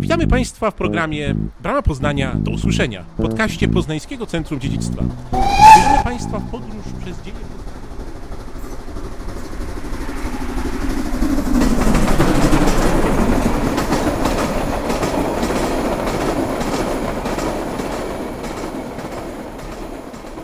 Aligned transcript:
Witamy 0.00 0.26
Państwa 0.26 0.70
w 0.70 0.74
programie 0.74 1.34
Brama 1.62 1.82
Poznania 1.82 2.34
do 2.34 2.50
usłyszenia, 2.50 3.04
podcaście 3.16 3.68
Poznańskiego 3.68 4.26
Centrum 4.26 4.60
Dziedzictwa. 4.60 5.02
Zabierzemy 5.32 6.04
Państwa 6.04 6.38
w 6.38 6.50
podróż 6.50 6.84
przez 7.04 7.22
dzieje 7.22 7.36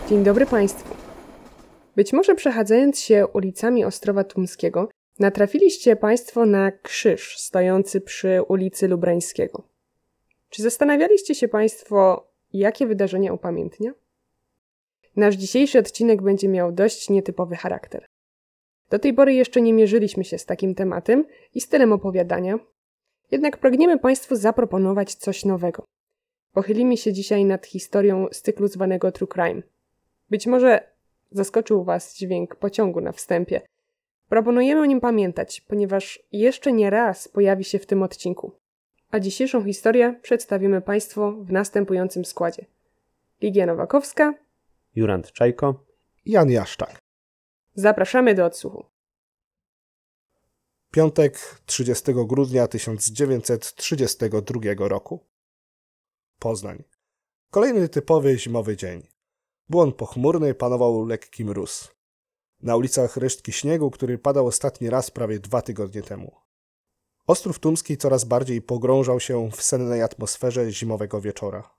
Dzień 0.09 0.25
dobry 0.25 0.47
Państwu. 0.47 0.95
Być 1.97 2.13
może 2.13 2.35
przechadzając 2.35 3.01
się 3.01 3.27
ulicami 3.27 3.85
Ostrowa 3.85 4.25
Tumskiego, 4.25 4.89
natrafiliście 5.19 5.97
Państwo 5.97 6.47
na 6.47 6.73
krzyż 6.73 7.39
stojący 7.39 8.01
przy 8.01 8.43
ulicy 8.49 8.89
Lubrańskiego. 8.89 9.69
Czy 10.51 10.63
zastanawialiście 10.63 11.35
się 11.35 11.49
Państwo, 11.49 12.29
jakie 12.53 12.87
wydarzenie 12.87 13.33
upamiętnia? 13.33 13.93
Nasz 15.17 15.35
dzisiejszy 15.35 15.79
odcinek 15.79 16.23
będzie 16.23 16.49
miał 16.49 16.73
dość 16.73 17.11
nietypowy 17.11 17.57
charakter. 17.57 18.07
Do 18.91 18.99
tej 18.99 19.15
pory 19.15 19.35
jeszcze 19.35 19.61
nie 19.61 19.73
mierzyliśmy 19.73 20.25
się 20.25 20.39
z 20.39 20.45
takim 20.45 20.75
tematem 20.75 21.25
i 21.55 21.61
stylem 21.61 21.93
opowiadania, 21.93 22.59
jednak 23.31 23.59
pragniemy 23.59 23.99
Państwu 23.99 24.37
zaproponować 24.37 25.15
coś 25.15 25.45
nowego. 25.45 25.85
Pochylimy 26.53 26.97
się 26.97 27.13
dzisiaj 27.13 27.45
nad 27.45 27.67
historią 27.67 28.27
z 28.33 28.43
cyklu 28.43 28.69
zwanego 28.69 29.13
True 29.13 29.29
Crime– 29.29 29.63
być 30.31 30.47
może 30.47 30.91
zaskoczył 31.31 31.85
Was 31.85 32.17
dźwięk 32.17 32.57
pociągu 32.57 33.01
na 33.01 33.13
wstępie. 33.13 33.61
Proponujemy 34.29 34.81
o 34.81 34.87
nim 34.87 35.01
pamiętać, 35.01 35.61
ponieważ 35.61 36.23
jeszcze 36.33 36.73
nie 36.73 36.91
raz 36.91 37.29
pojawi 37.29 37.65
się 37.65 37.79
w 37.79 37.87
tym 37.87 38.03
odcinku. 38.03 38.53
A 39.11 39.21
dzisiejszą 39.21 39.65
historię 39.65 40.21
przedstawimy 40.23 40.81
Państwu 40.81 41.45
w 41.45 41.53
następującym 41.53 42.25
składzie. 42.25 42.67
Ligia 43.43 43.67
Nowakowska, 43.67 44.35
Jurand 44.95 45.33
Czajko, 45.33 45.85
Jan 46.27 46.51
Jaszczak. 46.51 46.99
Zapraszamy 47.75 48.35
do 48.35 48.45
odsłuchu. 48.45 48.85
Piątek 50.91 51.61
30 51.67 52.05
grudnia 52.15 52.69
1932 52.69 54.89
roku. 54.89 55.27
Poznań. 56.39 56.83
Kolejny 57.51 57.89
typowy 57.89 58.39
zimowy 58.39 58.77
dzień. 58.77 59.03
Był 59.69 59.81
on 59.81 59.93
pochmurny, 59.93 60.55
panował 60.55 61.07
lekki 61.07 61.45
mróz. 61.45 61.96
Na 62.63 62.77
ulicach 62.77 63.17
resztki 63.17 63.53
śniegu, 63.53 63.91
który 63.91 64.19
padał 64.19 64.47
ostatni 64.47 64.91
raz 64.91 65.11
prawie 65.11 65.39
dwa 65.39 65.63
tygodnie 65.63 66.03
temu. 66.03 66.37
Ostrów 67.27 67.59
Tumski 67.59 67.97
coraz 67.97 68.25
bardziej 68.25 68.63
pogrążał 68.63 69.21
się 69.21 69.51
w 69.51 69.63
sennej 69.63 70.03
atmosferze 70.03 70.71
zimowego 70.73 71.21
wieczora. 71.21 71.77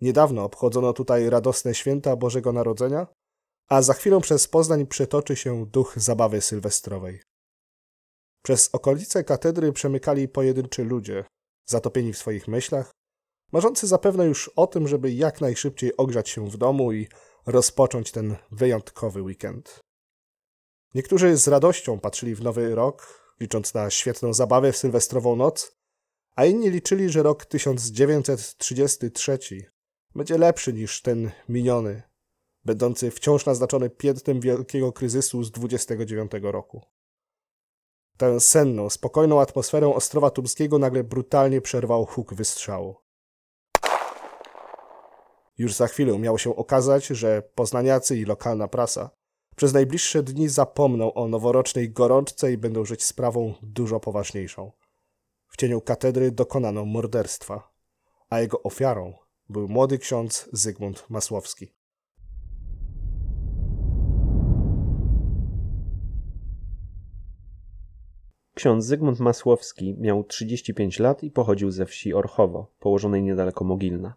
Niedawno 0.00 0.44
obchodzono 0.44 0.92
tutaj 0.92 1.30
radosne 1.30 1.74
święta 1.74 2.16
Bożego 2.16 2.52
Narodzenia, 2.52 3.06
a 3.68 3.82
za 3.82 3.94
chwilę 3.94 4.20
przez 4.20 4.48
Poznań 4.48 4.86
przetoczy 4.86 5.36
się 5.36 5.66
duch 5.66 5.94
zabawy 5.96 6.40
sylwestrowej. 6.40 7.20
Przez 8.42 8.70
okolice 8.72 9.24
katedry 9.24 9.72
przemykali 9.72 10.28
pojedynczy 10.28 10.84
ludzie, 10.84 11.24
zatopieni 11.66 12.12
w 12.12 12.18
swoich 12.18 12.48
myślach, 12.48 12.90
marzący 13.52 13.86
zapewne 13.86 14.26
już 14.26 14.48
o 14.48 14.66
tym, 14.66 14.88
żeby 14.88 15.12
jak 15.12 15.40
najszybciej 15.40 15.96
ogrzać 15.96 16.28
się 16.28 16.50
w 16.50 16.56
domu 16.56 16.92
i 16.92 17.08
rozpocząć 17.46 18.12
ten 18.12 18.36
wyjątkowy 18.50 19.22
weekend. 19.22 19.80
Niektórzy 20.94 21.36
z 21.36 21.48
radością 21.48 22.00
patrzyli 22.00 22.34
w 22.34 22.42
nowy 22.42 22.74
rok, 22.74 23.20
licząc 23.40 23.74
na 23.74 23.90
świetną 23.90 24.32
zabawę 24.32 24.72
w 24.72 24.76
sylwestrową 24.76 25.36
noc, 25.36 25.76
a 26.36 26.44
inni 26.44 26.70
liczyli, 26.70 27.10
że 27.10 27.22
rok 27.22 27.44
1933 27.44 29.38
będzie 30.14 30.38
lepszy 30.38 30.72
niż 30.72 31.02
ten 31.02 31.30
miniony, 31.48 32.02
będący 32.64 33.10
wciąż 33.10 33.46
naznaczony 33.46 33.90
piętnem 33.90 34.40
wielkiego 34.40 34.92
kryzysu 34.92 35.42
z 35.42 35.50
29 35.50 36.32
roku. 36.42 36.82
Tę 38.16 38.40
senną, 38.40 38.90
spokojną 38.90 39.40
atmosferę 39.40 39.94
Ostrowa 39.94 40.30
Tumskiego 40.30 40.78
nagle 40.78 41.04
brutalnie 41.04 41.60
przerwał 41.60 42.06
huk 42.06 42.34
wystrzału. 42.34 42.96
Już 45.58 45.74
za 45.74 45.86
chwilę 45.86 46.18
miało 46.18 46.38
się 46.38 46.56
okazać, 46.56 47.06
że 47.06 47.42
poznaniacy 47.54 48.16
i 48.16 48.24
lokalna 48.24 48.68
prasa 48.68 49.19
przez 49.60 49.72
najbliższe 49.72 50.22
dni 50.22 50.48
zapomną 50.48 51.14
o 51.14 51.28
noworocznej 51.28 51.90
gorączce 51.90 52.52
i 52.52 52.58
będą 52.58 52.84
żyć 52.84 53.04
sprawą 53.04 53.54
dużo 53.62 54.00
poważniejszą. 54.00 54.72
W 55.48 55.56
cieniu 55.56 55.80
katedry 55.80 56.30
dokonano 56.30 56.84
morderstwa, 56.84 57.72
a 58.30 58.40
jego 58.40 58.62
ofiarą 58.62 59.14
był 59.48 59.68
młody 59.68 59.98
ksiądz 59.98 60.48
Zygmunt 60.52 61.06
Masłowski. 61.08 61.72
Ksiądz 68.54 68.84
Zygmunt 68.84 69.20
Masłowski 69.20 69.94
miał 69.98 70.24
35 70.24 70.98
lat 70.98 71.22
i 71.22 71.30
pochodził 71.30 71.70
ze 71.70 71.86
wsi 71.86 72.14
Orchowo, 72.14 72.72
położonej 72.78 73.22
niedaleko 73.22 73.64
Mogilna. 73.64 74.14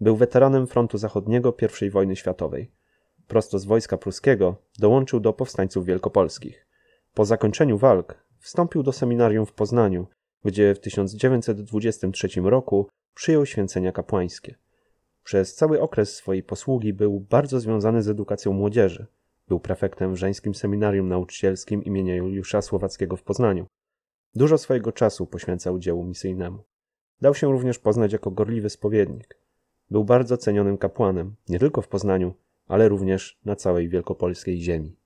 Był 0.00 0.16
weteranem 0.16 0.66
frontu 0.66 0.98
zachodniego 0.98 1.56
I 1.82 1.90
wojny 1.90 2.16
światowej. 2.16 2.72
Prosto 3.28 3.58
z 3.58 3.64
wojska 3.64 3.98
pruskiego 3.98 4.56
dołączył 4.78 5.20
do 5.20 5.32
powstańców 5.32 5.86
wielkopolskich. 5.86 6.66
Po 7.14 7.24
zakończeniu 7.24 7.78
walk 7.78 8.24
wstąpił 8.38 8.82
do 8.82 8.92
seminarium 8.92 9.46
w 9.46 9.52
Poznaniu, 9.52 10.06
gdzie 10.44 10.74
w 10.74 10.80
1923 10.80 12.28
roku 12.40 12.88
przyjął 13.14 13.46
święcenia 13.46 13.92
kapłańskie. 13.92 14.54
Przez 15.24 15.54
cały 15.54 15.80
okres 15.80 16.14
swojej 16.14 16.42
posługi 16.42 16.92
był 16.92 17.20
bardzo 17.20 17.60
związany 17.60 18.02
z 18.02 18.08
edukacją 18.08 18.52
młodzieży. 18.52 19.06
Był 19.48 19.60
prefektem 19.60 20.14
w 20.14 20.16
żeńskim 20.16 20.54
seminarium 20.54 21.08
nauczycielskim 21.08 21.84
imienia 21.84 22.16
Juliusza 22.16 22.62
Słowackiego 22.62 23.16
w 23.16 23.22
Poznaniu. 23.22 23.66
Dużo 24.34 24.58
swojego 24.58 24.92
czasu 24.92 25.26
poświęcał 25.26 25.78
dziełu 25.78 26.04
misyjnemu. 26.04 26.58
Dał 27.20 27.34
się 27.34 27.52
również 27.52 27.78
poznać 27.78 28.12
jako 28.12 28.30
gorliwy 28.30 28.70
spowiednik. 28.70 29.38
Był 29.90 30.04
bardzo 30.04 30.36
cenionym 30.36 30.78
kapłanem, 30.78 31.36
nie 31.48 31.58
tylko 31.58 31.82
w 31.82 31.88
Poznaniu, 31.88 32.34
ale 32.68 32.88
również 32.88 33.38
na 33.44 33.56
całej 33.56 33.88
wielkopolskiej 33.88 34.60
ziemi. 34.60 34.96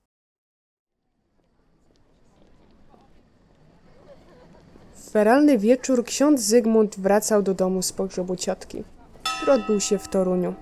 W 4.93 5.09
feralny 5.11 5.57
wieczór 5.57 6.05
ksiądz 6.05 6.41
Zygmunt 6.41 6.99
wracał 6.99 7.41
do 7.41 7.53
domu 7.53 7.81
z 7.81 7.93
pogrzebu 7.93 8.35
ciotki, 8.35 8.83
który 9.23 9.51
odbył 9.51 9.79
się 9.79 9.97
w 9.97 10.07
Toruniu. 10.07 10.53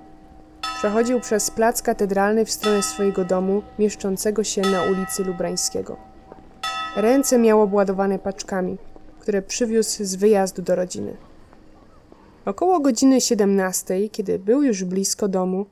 Przechodził 0.78 1.20
przez 1.20 1.52
plac 1.52 1.82
katedralny 1.82 2.46
w 2.46 2.52
stronę 2.52 2.84
swojego 2.84 3.26
domu, 3.26 3.62
mieszczącego 3.80 4.44
się 4.44 4.62
na 4.62 4.84
ulicy 4.84 5.24
Lubrańskiego. 5.24 5.98
Ręce 6.96 7.38
miał 7.38 7.62
obładowane 7.62 8.20
paczkami, 8.20 8.78
które 9.20 9.42
przywiózł 9.42 10.04
z 10.04 10.16
wyjazdu 10.16 10.62
do 10.62 10.76
rodziny. 10.76 11.18
Około 12.46 12.80
godziny 12.80 13.22
17, 13.22 14.10
kiedy 14.10 14.40
był 14.40 14.64
już 14.64 14.84
blisko 14.84 15.28
domu, 15.28 15.66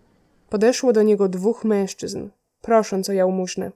podeszło 0.50 0.94
do 0.94 1.03
niego 1.03 1.30
dwóch 1.30 1.66
mężczyzn, 1.66 2.30
prosząc 2.62 3.09
o 3.09 3.13
jałmużnę. 3.13 3.72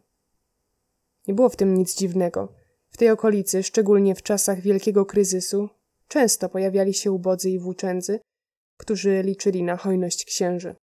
Nie 1.28 1.34
było 1.34 1.50
w 1.50 1.56
tym 1.56 1.78
nic 1.78 1.96
dziwnego. 1.96 2.54
W 2.90 2.98
tej 2.98 3.09
okolicy, 3.09 3.64
szczególnie 3.64 4.16
w 4.16 4.24
czasach 4.24 4.62
wielkiego 4.62 5.06
kryzysu, 5.06 5.70
często 6.08 6.50
pojawiali 6.50 6.94
się 6.94 7.12
ubodzy 7.12 7.50
i 7.50 7.59
włóczędzy, 7.59 8.20
którzy 8.78 9.22
liczyli 9.24 9.64
na 9.64 9.78
hojność 9.78 10.26
księży. 10.26 10.76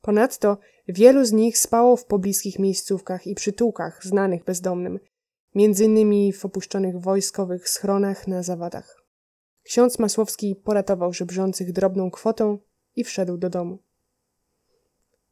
Ponadto 0.00 0.58
wielu 0.88 1.24
z 1.24 1.32
nich 1.32 1.58
spało 1.58 1.96
w 1.96 2.04
pobliskich 2.04 2.58
miejscówkach 2.58 3.26
i 3.26 3.34
przytułkach 3.34 4.04
znanych 4.04 4.44
bezdomnym, 4.44 5.00
między 5.54 5.84
innymi 5.84 6.32
w 6.32 6.44
opuszczonych 6.44 7.00
wojskowych 7.00 7.68
schronach 7.68 8.28
na 8.28 8.42
zawadach. 8.42 9.04
Ksiądz 9.62 9.98
Masłowski 9.98 10.56
poratował 10.56 11.12
żebrzących 11.12 11.72
drobną 11.72 12.10
kwotą 12.10 12.58
i 12.96 13.04
wszedł 13.04 13.36
do 13.36 13.50
domu. 13.50 13.78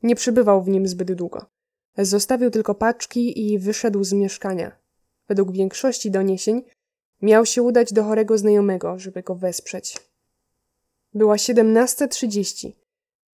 Nie 0.02 0.16
przybywał 0.16 0.62
w 0.62 0.68
nim 0.68 0.88
zbyt 0.88 1.12
długo. 1.12 1.46
Zostawił 1.98 2.50
tylko 2.50 2.74
paczki 2.74 3.52
i 3.52 3.58
wyszedł 3.58 4.04
z 4.04 4.12
mieszkania. 4.12 4.78
Według 5.28 5.52
większości 5.52 6.10
doniesień 6.10 6.62
miał 7.22 7.46
się 7.46 7.62
udać 7.62 7.92
do 7.92 8.04
chorego 8.04 8.38
znajomego, 8.38 8.98
żeby 8.98 9.22
go 9.22 9.34
wesprzeć. 9.34 9.98
Była 11.14 11.36
17.30, 11.36 12.72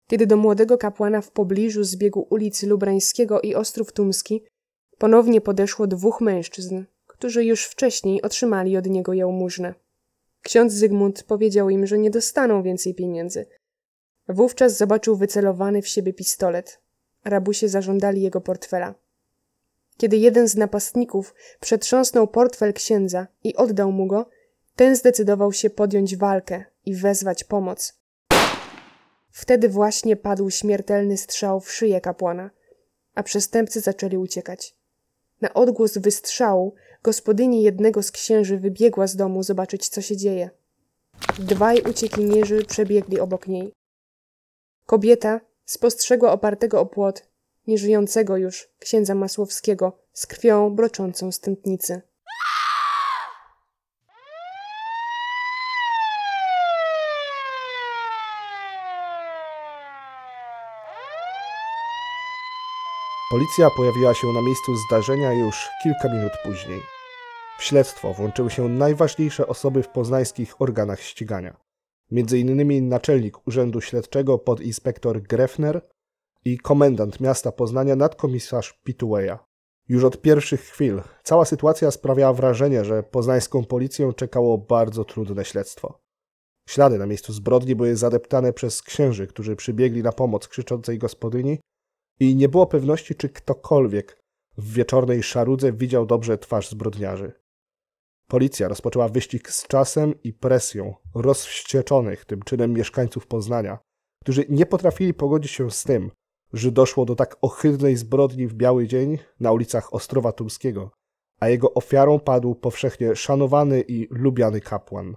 kiedy 0.08 0.28
do 0.28 0.38
młodego 0.38 0.78
kapłana 0.78 1.22
w 1.22 1.31
pobliżu 1.31 1.84
zbiegu 1.84 2.28
ulicy 2.30 2.68
Lubrańskiego 2.68 3.42
i 3.42 3.56
Ostrów 3.56 3.94
Tumski 3.94 4.44
ponownie 4.98 5.42
podeszło 5.42 5.88
dwóch 5.88 6.22
mężczyzn, 6.22 6.84
którzy 7.08 7.46
już 7.46 7.66
wcześniej 7.66 8.22
otrzymali 8.22 8.78
od 8.78 8.86
niego 8.86 9.14
jałmużnę. 9.14 9.74
Ksiądz 10.42 10.74
Zygmunt 10.74 11.24
powiedział 11.24 11.69
im, 11.69 11.88
że 11.88 11.98
nie 11.98 12.12
dostaną 12.12 12.64
więcej 12.64 12.96
pieniędzy. 12.96 13.46
Wówczas 14.29 14.77
zobaczył 14.77 15.15
wycelowany 15.15 15.81
w 15.81 15.88
siebie 15.88 16.13
pistolet. 16.13 16.81
Rabusie 17.25 17.69
zażądali 17.69 18.21
jego 18.21 18.41
portfela. 18.41 18.95
Kiedy 19.97 20.18
jeden 20.18 20.47
z 20.47 20.56
napastników 20.56 21.35
przetrząsnął 21.59 22.27
portfel 22.27 22.74
księdza 22.74 23.27
i 23.44 23.56
oddał 23.56 23.91
mu 23.91 24.07
go, 24.07 24.29
Ten 24.75 24.95
zdecydował 24.95 25.53
się 25.53 25.69
podjąć 25.69 26.15
walkę 26.15 26.65
i 26.85 26.95
wezwać 26.95 27.44
pomoc. 27.44 28.00
Wtedy 29.31 29.69
właśnie 29.69 30.15
padł 30.15 30.50
śmiertelny 30.50 31.18
strzał 31.18 31.59
w 31.59 31.71
szyję 31.71 32.01
kapłana, 32.01 32.50
a 33.15 33.23
przestępcy 33.23 33.81
zaczęli 33.81 34.18
uciekać. 34.18 34.75
Na 35.41 35.53
odgłos 35.53 35.97
wystrzału 35.97 36.75
gospodyni 37.03 37.63
jednego 37.63 38.03
z 38.03 38.12
księży 38.12 38.57
wybiegła 38.57 39.07
z 39.07 39.15
domu 39.15 39.44
zobaczyć, 39.44 39.89
co 39.89 40.01
się 40.01 40.18
dzieje. 40.18 40.50
Dwaj 41.39 41.81
uciekinierzy 41.81 42.65
przebiegli 42.65 43.19
obok 43.19 43.47
niej. 43.47 43.76
Kobieta 44.88 45.39
spostrzegła 45.66 46.31
opartego 46.31 46.81
o 46.81 46.86
płot, 46.86 47.25
nieżyjącego 47.68 48.38
już 48.38 48.69
księdza 48.80 49.16
Masłowskiego 49.16 49.98
z 50.13 50.28
krwią 50.28 50.75
broczącą 50.75 51.31
z 51.31 51.39
tętnicy. 51.39 52.01
Policja 63.31 63.69
pojawiła 63.78 64.13
się 64.13 64.28
na 64.28 64.42
miejscu 64.42 64.75
zdarzenia 64.75 65.33
już 65.33 65.69
kilka 65.83 66.10
minut 66.13 66.31
później. 66.44 66.81
W 67.60 67.63
śledztwo 67.63 68.13
włączyły 68.13 68.51
się 68.51 68.69
najważniejsze 68.69 69.48
osoby 69.48 69.83
w 69.83 69.90
poznańskich 69.90 70.62
organach 70.62 71.01
ścigania. 71.01 71.67
Między 72.12 72.39
innymi 72.39 72.81
naczelnik 72.81 73.48
Urzędu 73.48 73.81
Śledczego 73.81 74.38
podinspektor 74.38 75.21
Grefner 75.21 75.81
i 76.45 76.57
komendant 76.57 77.19
miasta 77.19 77.51
Poznania 77.51 77.95
nadkomisarz 77.95 78.80
Pitueja. 78.83 79.48
Już 79.89 80.04
od 80.04 80.21
pierwszych 80.21 80.62
chwil 80.62 81.01
cała 81.24 81.45
sytuacja 81.45 81.92
sprawiała 81.92 82.33
wrażenie, 82.33 82.86
że 82.86 83.04
poznańską 83.04 83.65
policję 83.65 84.13
czekało 84.13 84.57
bardzo 84.57 85.06
trudne 85.06 85.45
śledztwo. 85.45 86.00
Ślady 86.69 86.98
na 86.98 87.06
miejscu 87.06 87.33
zbrodni 87.33 87.75
były 87.75 87.95
zadeptane 87.95 88.54
przez 88.54 88.81
księży, 88.81 89.27
którzy 89.27 89.56
przybiegli 89.56 90.04
na 90.04 90.12
pomoc 90.12 90.48
krzyczącej 90.48 90.98
gospodyni 90.98 91.59
i 92.19 92.36
nie 92.36 92.50
było 92.50 92.68
pewności, 92.68 93.15
czy 93.15 93.30
ktokolwiek 93.30 94.24
w 94.57 94.74
wieczornej 94.74 95.24
szarudze 95.24 95.74
widział 95.74 96.06
dobrze 96.06 96.38
twarz 96.38 96.69
zbrodniarzy. 96.69 97.31
Policja 98.27 98.68
rozpoczęła 98.68 99.09
wyścig 99.09 99.51
z 99.51 99.68
czasem 99.68 100.13
i 100.24 100.33
presją 100.33 100.94
rozwścieczonych 101.15 102.25
tym 102.25 102.41
czynem 102.41 102.74
mieszkańców 102.74 103.27
Poznania, 103.27 103.79
którzy 104.24 104.45
nie 104.50 104.65
potrafili 104.65 105.13
pogodzić 105.13 105.51
się 105.51 105.71
z 105.71 105.83
tym, 105.83 106.12
że 106.53 106.71
doszło 106.71 107.06
do 107.06 107.15
tak 107.15 107.38
ohydnej 107.41 107.95
zbrodni 107.95 108.47
w 108.47 108.53
biały 108.53 108.88
dzień 108.88 109.18
na 109.39 109.51
ulicach 109.51 109.94
Ostrowa 109.94 110.31
Tumskiego, 110.31 110.91
a 111.39 111.50
jego 111.50 111.74
ofiarą 111.74 112.19
padł 112.19 112.56
powszechnie 112.56 113.15
szanowany 113.15 113.81
i 113.81 114.07
lubiany 114.09 114.62
kapłan. 114.62 115.15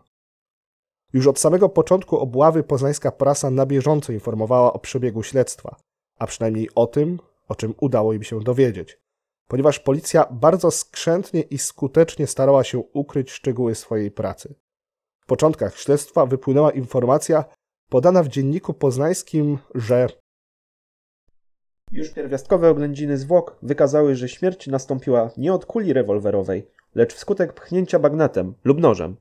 Już 1.13 1.27
od 1.27 1.39
samego 1.39 1.69
początku 1.69 2.19
obławy 2.19 2.63
poznańska 2.63 3.13
prasa 3.13 3.51
na 3.51 3.67
bieżąco 3.67 4.13
informowała 4.13 4.73
o 4.73 4.79
przebiegu 4.79 5.23
śledztwa, 5.23 5.77
a 6.19 6.27
przynajmniej 6.27 6.69
o 6.75 6.87
tym, 6.87 7.19
o 7.49 7.55
czym 7.55 7.75
udało 7.81 8.13
im 8.13 8.23
się 8.23 8.41
dowiedzieć, 8.41 8.99
ponieważ 9.51 9.79
policja 9.79 10.27
bardzo 10.31 10.71
skrzętnie 10.71 11.41
i 11.41 11.59
skutecznie 11.59 12.27
starała 12.27 12.65
się 12.65 12.79
ukryć 12.79 13.31
szczegóły 13.31 13.75
swojej 13.75 14.11
pracy. 14.11 14.55
W 15.21 15.27
początkach 15.27 15.79
śledztwa 15.79 16.27
wypłynęła 16.27 16.71
informacja 16.71 17.45
podana 17.89 18.23
w 18.23 18.29
dzienniku 18.29 18.75
poznańskim, 18.75 19.59
że 19.75 20.07
Już 21.93 22.11
pierwiastkowe 22.11 22.71
oględziny 22.71 23.19
zwłok 23.19 23.59
wykazały, 23.63 24.17
że 24.17 24.29
śmierć 24.29 24.67
nastąpiła 24.67 25.31
nie 25.37 25.53
od 25.55 25.67
kuli 25.67 25.93
rewolwerowej, 25.93 26.71
lecz 26.95 27.15
wskutek 27.15 27.53
pchnięcia 27.53 27.99
bagnetem 27.99 28.55
lub 28.65 28.81
nożem. 28.81 29.17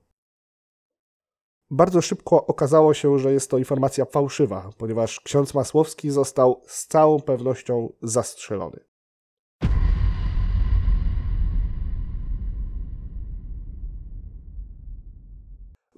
bardzo 1.71 2.01
szybko 2.01 2.45
okazało 2.45 2.93
się, 2.93 3.19
że 3.19 3.33
jest 3.33 3.51
to 3.51 3.57
informacja 3.57 4.05
fałszywa, 4.05 4.69
ponieważ 4.77 5.19
ksiądz 5.19 5.53
Masłowski 5.53 6.09
został 6.09 6.61
z 6.67 6.87
całą 6.87 7.21
pewnością 7.21 7.93
zastrzelony. 8.01 8.88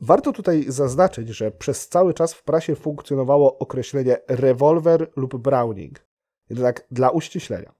Warto 0.03 0.33
tutaj 0.33 0.65
zaznaczyć, 0.67 1.29
że 1.29 1.51
przez 1.51 1.87
cały 1.87 2.13
czas 2.13 2.33
w 2.33 2.43
prasie 2.43 2.75
funkcjonowało 2.75 3.57
określenie 3.57 4.17
rewolwer 4.27 5.11
lub 5.15 5.37
browning. 5.37 6.05
Jednak 6.49 6.87
dla 6.91 7.09
uściślenia. 7.09 7.73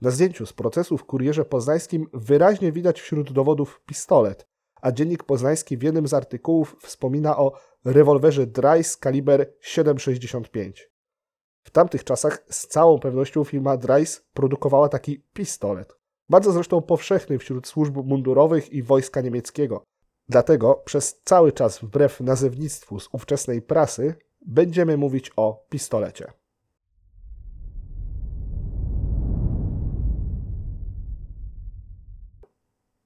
Na 0.00 0.10
zdjęciu 0.10 0.46
z 0.46 0.52
procesu 0.52 0.98
w 0.98 1.04
Kurierze 1.04 1.44
Poznańskim 1.44 2.06
wyraźnie 2.12 2.72
widać 2.72 3.00
wśród 3.00 3.32
dowodów 3.32 3.82
pistolet, 3.86 4.48
a 4.82 4.92
Dziennik 4.92 5.24
Poznański 5.24 5.76
w 5.76 5.82
jednym 5.82 6.08
z 6.08 6.14
artykułów 6.14 6.76
wspomina 6.82 7.38
o 7.38 7.52
rewolwerze 7.84 8.46
Drais 8.46 8.96
kaliber 8.96 9.54
7,65. 9.64 10.72
W 11.62 11.70
tamtych 11.70 12.04
czasach 12.04 12.44
z 12.48 12.66
całą 12.66 12.98
pewnością 12.98 13.44
firma 13.44 13.76
Drais 13.76 14.26
produkowała 14.34 14.88
taki 14.88 15.24
pistolet. 15.32 15.96
Bardzo 16.28 16.52
zresztą 16.52 16.82
powszechny 16.82 17.38
wśród 17.38 17.66
służb 17.66 17.96
mundurowych 17.96 18.72
i 18.72 18.82
wojska 18.82 19.20
niemieckiego. 19.20 19.84
Dlatego 20.30 20.74
przez 20.84 21.20
cały 21.24 21.52
czas, 21.52 21.78
wbrew 21.78 22.20
nazewnictwu 22.20 23.00
z 23.00 23.08
ówczesnej 23.12 23.62
prasy, 23.62 24.14
będziemy 24.46 24.96
mówić 24.96 25.30
o 25.36 25.64
pistolecie. 25.68 26.32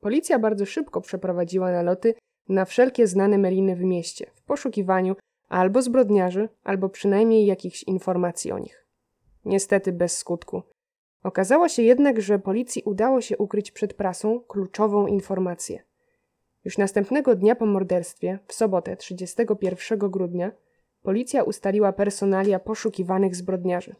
Policja 0.00 0.38
bardzo 0.38 0.66
szybko 0.66 1.00
przeprowadziła 1.00 1.72
naloty 1.72 2.14
na 2.48 2.64
wszelkie 2.64 3.06
znane 3.06 3.38
meliny 3.38 3.76
w 3.76 3.80
mieście 3.80 4.30
w 4.34 4.42
poszukiwaniu 4.42 5.16
albo 5.48 5.82
zbrodniarzy, 5.82 6.48
albo 6.64 6.88
przynajmniej 6.88 7.46
jakichś 7.46 7.82
informacji 7.82 8.52
o 8.52 8.58
nich. 8.58 8.86
Niestety 9.44 9.92
bez 9.92 10.16
skutku. 10.18 10.62
Okazało 11.22 11.68
się 11.68 11.82
jednak, 11.82 12.20
że 12.20 12.38
policji 12.38 12.82
udało 12.84 13.20
się 13.20 13.38
ukryć 13.38 13.70
przed 13.70 13.94
prasą 13.94 14.40
kluczową 14.40 15.06
informację. 15.06 15.93
Już 16.64 16.78
następnego 16.78 17.34
dnia 17.36 17.54
po 17.54 17.66
morderstwie, 17.66 18.38
w 18.46 18.54
sobotę 18.54 18.96
31 18.96 19.98
grudnia, 19.98 20.52
policja 21.02 21.42
ustaliła 21.42 21.92
personalia 21.92 22.58
poszukiwanych 22.58 23.36
zbrodniarzy. 23.36 23.94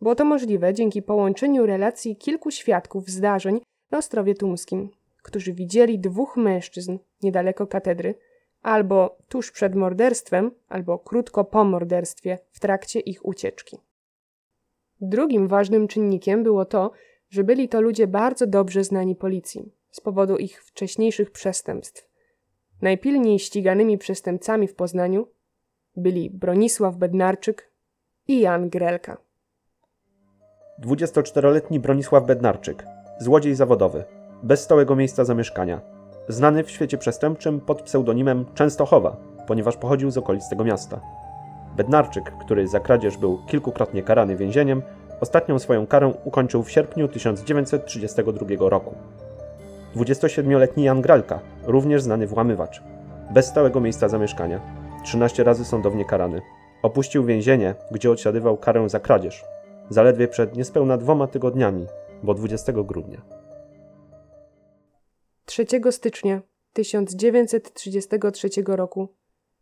Było 0.00 0.14
to 0.14 0.24
możliwe 0.24 0.74
dzięki 0.74 1.02
połączeniu 1.02 1.66
relacji 1.66 2.16
kilku 2.16 2.50
świadków 2.50 3.08
zdarzeń 3.08 3.60
na 3.90 3.98
Ostrowie 3.98 4.34
Tumskim, 4.34 4.90
którzy 5.22 5.52
widzieli 5.52 5.98
dwóch 5.98 6.36
mężczyzn 6.36 6.98
niedaleko 7.22 7.66
katedry, 7.66 8.14
albo 8.62 9.16
tuż 9.28 9.50
przed 9.50 9.74
morderstwem, 9.74 10.50
albo 10.68 10.98
krótko 10.98 11.44
po 11.44 11.64
morderstwie 11.64 12.38
w 12.52 12.60
trakcie 12.60 13.00
ich 13.00 13.26
ucieczki. 13.26 13.78
Drugim 15.00 15.48
ważnym 15.48 15.88
czynnikiem 15.88 16.42
było 16.42 16.64
to, 16.64 16.90
że 17.28 17.44
byli 17.44 17.68
to 17.68 17.80
ludzie 17.80 18.06
bardzo 18.06 18.46
dobrze 18.46 18.84
znani 18.84 19.16
policji 19.16 19.79
z 19.90 20.00
powodu 20.00 20.36
ich 20.36 20.64
wcześniejszych 20.64 21.30
przestępstw. 21.30 22.10
Najpilniej 22.82 23.38
ściganymi 23.38 23.98
przestępcami 23.98 24.68
w 24.68 24.74
Poznaniu 24.74 25.26
byli 25.96 26.30
Bronisław 26.30 26.96
Bednarczyk 26.96 27.72
i 28.28 28.40
Jan 28.40 28.70
Grelka. 28.70 29.16
24-letni 30.82 31.80
Bronisław 31.80 32.26
Bednarczyk, 32.26 32.84
złodziej 33.20 33.54
zawodowy, 33.54 34.04
bez 34.42 34.60
stałego 34.60 34.96
miejsca 34.96 35.24
zamieszkania, 35.24 35.80
znany 36.28 36.64
w 36.64 36.70
świecie 36.70 36.98
przestępczym 36.98 37.60
pod 37.60 37.82
pseudonimem 37.82 38.44
Częstochowa, 38.54 39.16
ponieważ 39.46 39.76
pochodził 39.76 40.10
z 40.10 40.18
okolic 40.18 40.48
tego 40.48 40.64
miasta. 40.64 41.00
Bednarczyk, 41.76 42.32
który 42.40 42.68
za 42.68 42.80
kradzież 42.80 43.16
był 43.16 43.38
kilkukrotnie 43.46 44.02
karany 44.02 44.36
więzieniem, 44.36 44.82
ostatnią 45.20 45.58
swoją 45.58 45.86
karę 45.86 46.12
ukończył 46.24 46.62
w 46.62 46.70
sierpniu 46.70 47.08
1932 47.08 48.68
roku. 48.68 48.94
27-letni 49.96 50.84
Jan 50.84 51.02
Gralka, 51.02 51.40
również 51.64 52.02
znany 52.02 52.26
włamywacz, 52.26 52.82
bez 53.34 53.46
stałego 53.46 53.80
miejsca 53.80 54.08
zamieszkania, 54.08 54.60
13 55.04 55.44
razy 55.44 55.64
sądownie 55.64 56.04
karany. 56.04 56.42
Opuścił 56.82 57.24
więzienie, 57.24 57.74
gdzie 57.90 58.10
odsiadywał 58.10 58.56
karę 58.56 58.88
za 58.88 59.00
kradzież, 59.00 59.44
zaledwie 59.88 60.28
przed 60.28 60.56
niespełna 60.56 60.96
dwoma 60.96 61.26
tygodniami, 61.26 61.86
bo 62.22 62.34
20 62.34 62.72
grudnia. 62.72 63.22
3 65.44 65.66
stycznia 65.90 66.42
1933 66.72 68.48
roku 68.66 69.08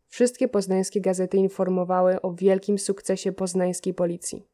wszystkie 0.08 0.48
poznańskie 0.48 1.00
gazety 1.00 1.36
informowały 1.36 2.22
o 2.22 2.32
wielkim 2.32 2.78
sukcesie 2.78 3.32
poznańskiej 3.32 3.94
policji. 3.94 4.46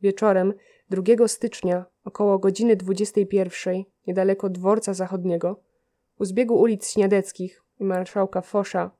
Wieczorem 0.00 0.54
2 0.90 1.28
stycznia 1.28 1.84
około 2.04 2.38
godziny 2.38 2.76
21 2.76 3.84
niedaleko 4.06 4.48
dworca 4.48 4.94
zachodniego 4.94 5.60
u 6.18 6.24
zbiegu 6.24 6.60
ulic 6.60 6.90
Śniadeckich 6.90 7.62
i 7.80 7.84
marszałka 7.84 8.40
Fosza, 8.40 8.90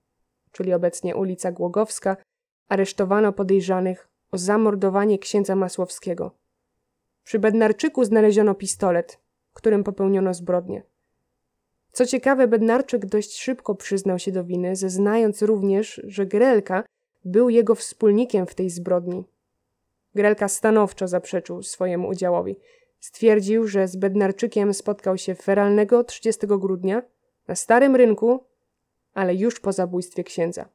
czyli 0.53 0.73
obecnie 0.75 1.17
ulica 1.17 1.53
Głogowska, 1.53 2.17
aresztowano 2.69 3.33
podejrzanych 3.33 4.09
o 4.31 4.39
zamordowanie 4.39 5.19
księdza 5.19 5.57
Masłowskiego. 5.57 6.31
Przy 7.25 7.39
Bednarczyku 7.39 8.05
znaleziono 8.05 8.55
pistolet, 8.55 9.19
którym 9.53 9.85
popełniono 9.85 10.35
zbrodnię. 10.35 10.83
Co 11.93 12.07
ciekawe, 12.07 12.49
Bednarczyk 12.49 13.07
dość 13.07 13.41
szybko 13.41 13.75
przyznał 13.75 14.19
się 14.19 14.33
do 14.33 14.45
winy, 14.45 14.77
zeznając 14.77 15.43
również, 15.43 16.01
że 16.05 16.27
Grelka 16.27 16.85
był 17.25 17.49
jego 17.49 17.75
wspólnikiem 17.75 18.47
w 18.47 18.55
tej 18.55 18.71
zbrodni. 18.71 19.25
Grelka 20.15 20.49
stanowczo 20.49 21.09
zaprzeczył 21.09 21.63
swojemu 21.63 22.09
udziałowi. 22.09 22.57
Stwierdził, 23.05 23.69
że 23.69 23.89
z 23.89 23.97
Bednarczykiem 23.97 24.75
spotkał 24.75 25.19
się 25.19 25.35
feralnego 25.35 26.05
30 26.05 26.47
grudnia 26.47 27.03
na 27.49 27.55
Starym 27.55 27.97
Rynku, 27.97 28.45
ale 29.15 29.35
już 29.35 29.61
po 29.61 29.73
zabójstwie 29.73 30.25
księdza. 30.25 30.69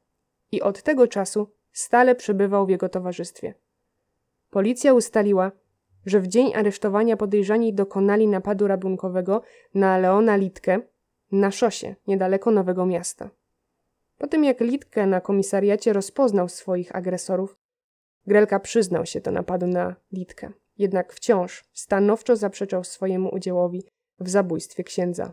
I 0.52 0.62
od 0.62 0.82
tego 0.82 1.08
czasu 1.08 1.50
stale 1.72 2.14
przebywał 2.14 2.66
w 2.66 2.70
jego 2.70 2.88
towarzystwie. 2.88 3.54
Policja 4.50 4.94
ustaliła, 4.94 5.52
że 6.06 6.20
w 6.20 6.26
dzień 6.26 6.54
aresztowania 6.54 7.16
podejrzani 7.16 7.74
dokonali 7.74 8.28
napadu 8.28 8.66
rabunkowego 8.66 9.42
na 9.74 9.98
Leona 9.98 10.36
Litkę 10.36 10.80
na 11.32 11.50
szosie 11.50 11.94
niedaleko 12.06 12.50
Nowego 12.50 12.86
Miasta. 12.86 13.30
Po 14.18 14.26
tym 14.26 14.44
jak 14.44 14.60
Litkę 14.60 15.06
na 15.06 15.20
komisariacie 15.20 15.92
rozpoznał 15.92 16.48
swoich 16.48 16.96
agresorów, 16.96 17.56
Grelka 18.26 18.60
przyznał 18.60 19.06
się 19.06 19.20
do 19.20 19.30
napadu 19.30 19.66
na 19.66 19.96
Litkę, 20.12 20.52
jednak 20.80 21.12
wciąż 21.12 21.64
stanowczo 21.72 22.36
zaprzeczał 22.36 22.84
swojemu 22.84 23.34
udziałowi 23.34 23.84
w 24.20 24.28
zabójstwie 24.28 24.84
księdza. 24.84 25.32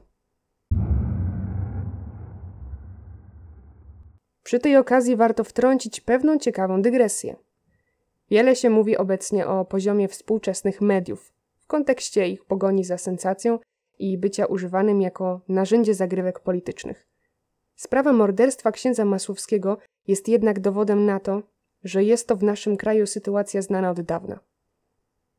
Przy 4.43 4.59
tej 4.59 4.77
okazji 4.77 5.15
warto 5.15 5.43
wtrącić 5.43 5.99
pewną 5.99 6.37
ciekawą 6.39 6.81
dygresję. 6.81 7.35
Wiele 8.29 8.55
się 8.55 8.69
mówi 8.69 8.97
obecnie 8.97 9.47
o 9.47 9.65
poziomie 9.65 10.07
współczesnych 10.07 10.81
mediów 10.81 11.33
w 11.59 11.67
kontekście 11.67 12.27
ich 12.27 12.45
pogoni 12.45 12.83
za 12.83 12.97
sensacją 12.97 13.59
i 13.99 14.17
bycia 14.17 14.45
używanym 14.45 15.01
jako 15.01 15.41
narzędzie 15.47 15.93
zagrywek 15.93 16.39
politycznych. 16.39 17.07
Sprawa 17.75 18.13
morderstwa 18.13 18.71
księdza 18.71 19.05
Masłowskiego 19.05 19.77
jest 20.07 20.27
jednak 20.27 20.59
dowodem 20.59 21.05
na 21.05 21.19
to, 21.19 21.41
że 21.83 22.03
jest 22.03 22.27
to 22.27 22.35
w 22.35 22.43
naszym 22.43 22.77
kraju 22.77 23.07
sytuacja 23.07 23.61
znana 23.61 23.91
od 23.91 24.01
dawna. 24.01 24.39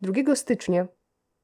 2 0.01 0.37
stycznia, 0.37 0.89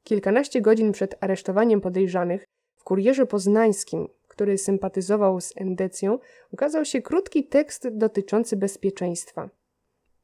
kilkanaście 0.05 0.61
godzin 0.61 0.93
przed 0.93 1.15
aresztowaniem 1.21 1.81
podejrzanych, 1.81 2.45
w 2.77 2.85
kurierze 2.85 3.27
poznańskim, 3.27 4.09
który 4.29 4.59
sympatyzował 4.59 5.41
z 5.41 5.53
endecją, 5.57 6.19
ukazał 6.53 6.85
się 6.85 7.03
krótki 7.03 7.45
tekst 7.45 7.89
dotyczący 7.89 8.57
bezpieczeństwa. 8.57 9.51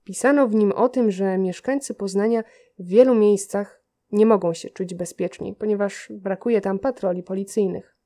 Pisano 0.04 0.48
w 0.48 0.54
nim 0.54 0.72
o 0.72 0.88
tym, 0.88 1.10
że 1.10 1.38
mieszkańcy 1.38 1.94
Poznania 1.94 2.44
w 2.78 2.86
wielu 2.86 3.14
miejscach 3.14 3.82
nie 4.12 4.26
mogą 4.26 4.54
się 4.54 4.70
czuć 4.70 4.94
bezpieczni, 4.94 5.54
ponieważ 5.54 6.08
brakuje 6.10 6.60
tam 6.60 6.78
patroli 6.78 7.22
policyjnych. 7.22 7.96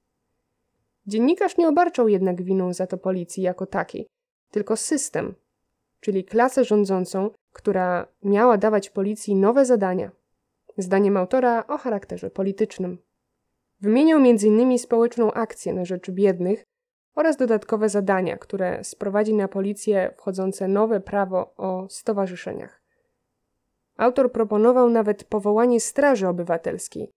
Dziennikarz 1.07 1.57
nie 1.57 1.69
obarczał 1.69 2.09
jednak 2.09 2.43
winą 2.43 2.73
za 2.73 2.87
to 2.87 2.99
policji 2.99 3.43
jako 3.43 3.67
takiej, 3.67 4.07
tylko 4.51 4.77
system, 4.77 5.35
czyli 6.01 6.25
klasę 6.25 6.65
rządzącą, 6.65 7.31
która 7.55 8.07
miała 8.23 8.59
dawać 8.59 8.91
policji 8.91 9.37
nowe 9.37 9.65
zadania. 9.65 10.11
Zdaniem 10.79 11.17
autora 11.17 11.67
o 11.67 11.79
charakterze 11.79 12.31
politycznym. 12.31 12.99
Wymieniał 13.81 14.19
m.in. 14.19 14.79
społeczną 14.79 15.33
akcję 15.33 15.75
na 15.75 15.85
rzecz 15.85 16.11
biednych 16.11 16.65
oraz 17.15 17.37
dodatkowe 17.37 17.89
zadania, 17.89 18.39
które 18.39 18.85
sprowadzi 18.85 19.35
na 19.35 19.49
policję 19.49 20.15
wchodzące 20.17 20.69
nowe 20.69 21.01
prawo 21.01 21.55
o 21.57 21.87
stowarzyszeniach. 21.91 22.83
Autor 23.97 24.33
proponował 24.33 24.91
nawet 24.91 25.25
powołanie 25.25 25.81
Straży 25.81 26.29
Obywatelskiej. 26.29 27.11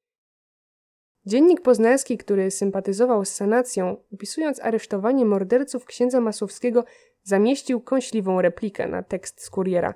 Dziennik 1.25 1.61
poznański, 1.61 2.17
który 2.17 2.51
sympatyzował 2.51 3.25
z 3.25 3.29
sanacją, 3.29 3.97
opisując 4.13 4.59
aresztowanie 4.59 5.25
morderców 5.25 5.85
księdza 5.85 6.21
Masłowskiego, 6.21 6.83
zamieścił 7.23 7.81
kąśliwą 7.81 8.41
replikę 8.41 8.87
na 8.87 9.03
tekst 9.03 9.41
z 9.41 9.49
kuriera. 9.49 9.93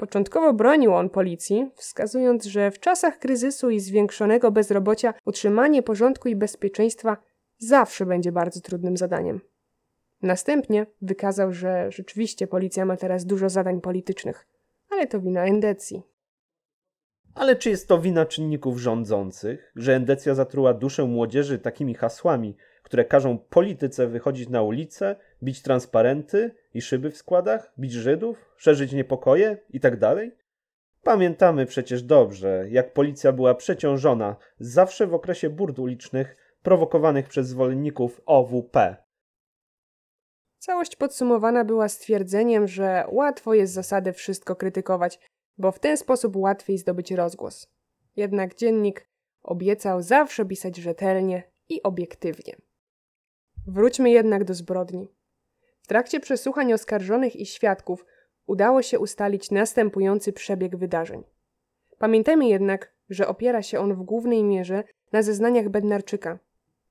Początkowo 0.00 0.52
bronił 0.52 0.94
on 0.94 1.10
policji, 1.10 1.70
wskazując, 1.74 2.44
że 2.44 2.70
w 2.70 2.80
czasach 2.80 3.18
kryzysu 3.18 3.70
i 3.70 3.80
zwiększonego 3.80 4.50
bezrobocia 4.50 5.14
utrzymanie 5.24 5.82
porządku 5.82 6.28
i 6.28 6.36
bezpieczeństwa 6.36 7.16
zawsze 7.58 8.06
będzie 8.06 8.32
bardzo 8.32 8.60
trudnym 8.60 8.96
zadaniem. 8.96 9.40
Następnie 10.22 10.86
wykazał, 11.02 11.52
że 11.52 11.90
rzeczywiście 11.90 12.46
policja 12.46 12.84
ma 12.84 12.96
teraz 12.96 13.26
dużo 13.26 13.48
zadań 13.48 13.80
politycznych, 13.80 14.46
ale 14.90 15.06
to 15.06 15.20
wina 15.20 15.44
endecji. 15.44 16.02
Ale 17.34 17.56
czy 17.56 17.70
jest 17.70 17.88
to 17.88 18.00
wina 18.00 18.26
czynników 18.26 18.78
rządzących, 18.78 19.72
że 19.76 19.94
endecja 19.94 20.34
zatruła 20.34 20.74
duszę 20.74 21.04
młodzieży 21.04 21.58
takimi 21.58 21.94
hasłami, 21.94 22.56
które 22.82 23.04
każą 23.04 23.38
polityce 23.38 24.06
wychodzić 24.06 24.48
na 24.48 24.62
ulicę, 24.62 25.16
bić 25.42 25.62
transparenty 25.62 26.54
i 26.74 26.82
szyby 26.82 27.10
w 27.10 27.16
składach, 27.16 27.72
bić 27.78 27.92
Żydów, 27.92 28.54
szerzyć 28.56 28.92
niepokoje 28.92 29.58
itd.? 29.70 30.30
Pamiętamy 31.02 31.66
przecież 31.66 32.02
dobrze, 32.02 32.66
jak 32.70 32.92
policja 32.92 33.32
była 33.32 33.54
przeciążona 33.54 34.36
zawsze 34.58 35.06
w 35.06 35.14
okresie 35.14 35.50
burd 35.50 35.78
ulicznych 35.78 36.36
prowokowanych 36.62 37.28
przez 37.28 37.48
zwolenników 37.48 38.20
OWP. 38.26 38.96
Całość 40.58 40.96
podsumowana 40.96 41.64
była 41.64 41.88
stwierdzeniem, 41.88 42.68
że 42.68 43.04
łatwo 43.08 43.54
jest 43.54 43.72
zasady 43.72 44.12
wszystko 44.12 44.56
krytykować, 44.56 45.20
bo 45.58 45.72
w 45.72 45.78
ten 45.78 45.96
sposób 45.96 46.36
łatwiej 46.36 46.78
zdobyć 46.78 47.12
rozgłos. 47.12 47.68
Jednak 48.16 48.54
dziennik 48.54 49.08
obiecał 49.42 50.02
zawsze 50.02 50.44
pisać 50.44 50.76
rzetelnie 50.76 51.42
i 51.68 51.82
obiektywnie. 51.82 52.56
Wróćmy 53.66 54.10
jednak 54.10 54.44
do 54.44 54.54
zbrodni. 54.54 55.08
Trakcie 55.90 56.20
przesłuchań 56.20 56.72
oskarżonych 56.72 57.36
i 57.36 57.46
świadków 57.46 58.06
udało 58.46 58.82
się 58.82 58.98
ustalić 58.98 59.50
następujący 59.50 60.32
przebieg 60.32 60.76
wydarzeń. 60.76 61.22
Pamiętajmy 61.98 62.48
jednak, 62.48 62.94
że 63.08 63.28
opiera 63.28 63.62
się 63.62 63.80
on 63.80 63.94
w 63.94 64.02
głównej 64.02 64.44
mierze 64.44 64.84
na 65.12 65.22
zeznaniach 65.22 65.68
Bednarczyka, 65.68 66.38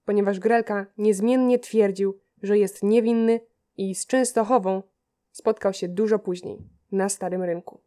ponieważ 0.06 0.40
Grelka 0.40 0.86
niezmiennie 0.98 1.60
twierdził, 1.60 2.20
że 2.44 2.58
jest 2.58 2.84
niewinny 2.84 3.40
i 3.78 3.96
z 3.96 4.08
Częstochową 4.08 4.84
spotkał 5.32 5.74
się 5.74 5.88
dużo 5.88 6.20
później, 6.20 6.58
na 6.92 7.10
Starym 7.10 7.44
Rynku. 7.44 7.82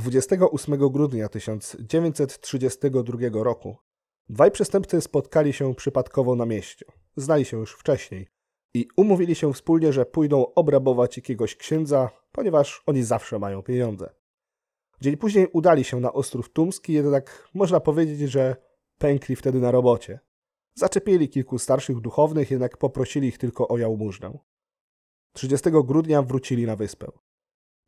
28 0.00 0.78
grudnia 0.88 1.28
1932 1.28 3.18
roku 3.32 3.76
dwaj 4.28 4.50
przestępcy 4.50 5.00
spotkali 5.00 5.52
się 5.52 5.74
przypadkowo 5.74 6.36
na 6.36 6.46
mieście. 6.46 6.86
Znali 7.16 7.44
się 7.44 7.56
już 7.56 7.72
wcześniej 7.72 8.28
i 8.74 8.88
umówili 8.96 9.34
się 9.34 9.52
wspólnie, 9.52 9.92
że 9.92 10.06
pójdą 10.06 10.54
obrabować 10.54 11.16
jakiegoś 11.16 11.56
księdza, 11.56 12.10
ponieważ 12.32 12.82
oni 12.86 13.02
zawsze 13.02 13.38
mają 13.38 13.62
pieniądze. 13.62 14.10
Dzień 15.00 15.16
później 15.16 15.46
udali 15.52 15.84
się 15.84 16.00
na 16.00 16.12
Ostrów 16.12 16.52
Tumski, 16.52 16.92
jednak 16.92 17.48
można 17.54 17.80
powiedzieć, 17.80 18.30
że 18.30 18.56
pękli 18.98 19.36
wtedy 19.36 19.60
na 19.60 19.70
robocie. 19.70 20.20
Zaczepili 20.74 21.28
kilku 21.28 21.58
starszych 21.58 22.00
duchownych, 22.00 22.50
jednak 22.50 22.76
poprosili 22.76 23.28
ich 23.28 23.38
tylko 23.38 23.68
o 23.68 23.78
jałmużnę. 23.78 24.38
30 25.32 25.70
grudnia 25.70 26.22
wrócili 26.22 26.66
na 26.66 26.76
wyspę. 26.76 27.06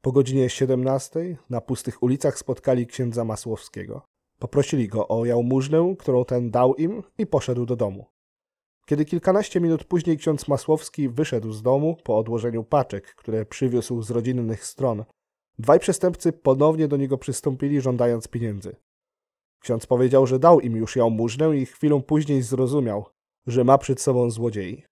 Po 0.04 0.12
godzinie 0.12 0.50
17 0.50 1.36
na 1.50 1.60
pustych 1.60 2.02
ulicach 2.02 2.38
spotkali 2.38 2.86
księdza 2.86 3.24
Masłowskiego. 3.24 4.02
Poprosili 4.38 4.88
go 4.88 5.08
o 5.08 5.24
jałmużnę, 5.24 5.94
którą 5.98 6.24
ten 6.24 6.50
dał 6.50 6.74
im 6.74 7.02
i 7.18 7.26
poszedł 7.26 7.66
do 7.66 7.76
domu. 7.76 8.06
Kiedy 8.86 9.04
kilkanaście 9.04 9.60
minut 9.60 9.84
później 9.84 10.18
ksiądz 10.18 10.48
Masłowski 10.48 11.08
wyszedł 11.08 11.52
z 11.52 11.62
domu 11.62 11.96
po 12.04 12.18
odłożeniu 12.18 12.64
paczek, 12.64 13.14
które 13.14 13.46
przywiózł 13.46 14.02
z 14.02 14.10
rodzinnych 14.10 14.64
stron, 14.64 15.04
dwaj 15.58 15.80
przestępcy 15.80 16.32
ponownie 16.32 16.88
do 16.88 16.96
niego 16.96 17.18
przystąpili, 17.18 17.80
żądając 17.80 18.28
pieniędzy. 18.28 18.76
Ksiądz 19.60 19.86
powiedział, 19.86 20.26
że 20.26 20.38
dał 20.38 20.60
im 20.60 20.76
już 20.76 20.96
jałmużnę 20.96 21.56
i 21.56 21.66
chwilą 21.66 22.02
później 22.02 22.42
zrozumiał, 22.42 23.06
że 23.46 23.64
ma 23.64 23.78
przed 23.78 24.00
sobą 24.00 24.30
złodziei. 24.30 24.84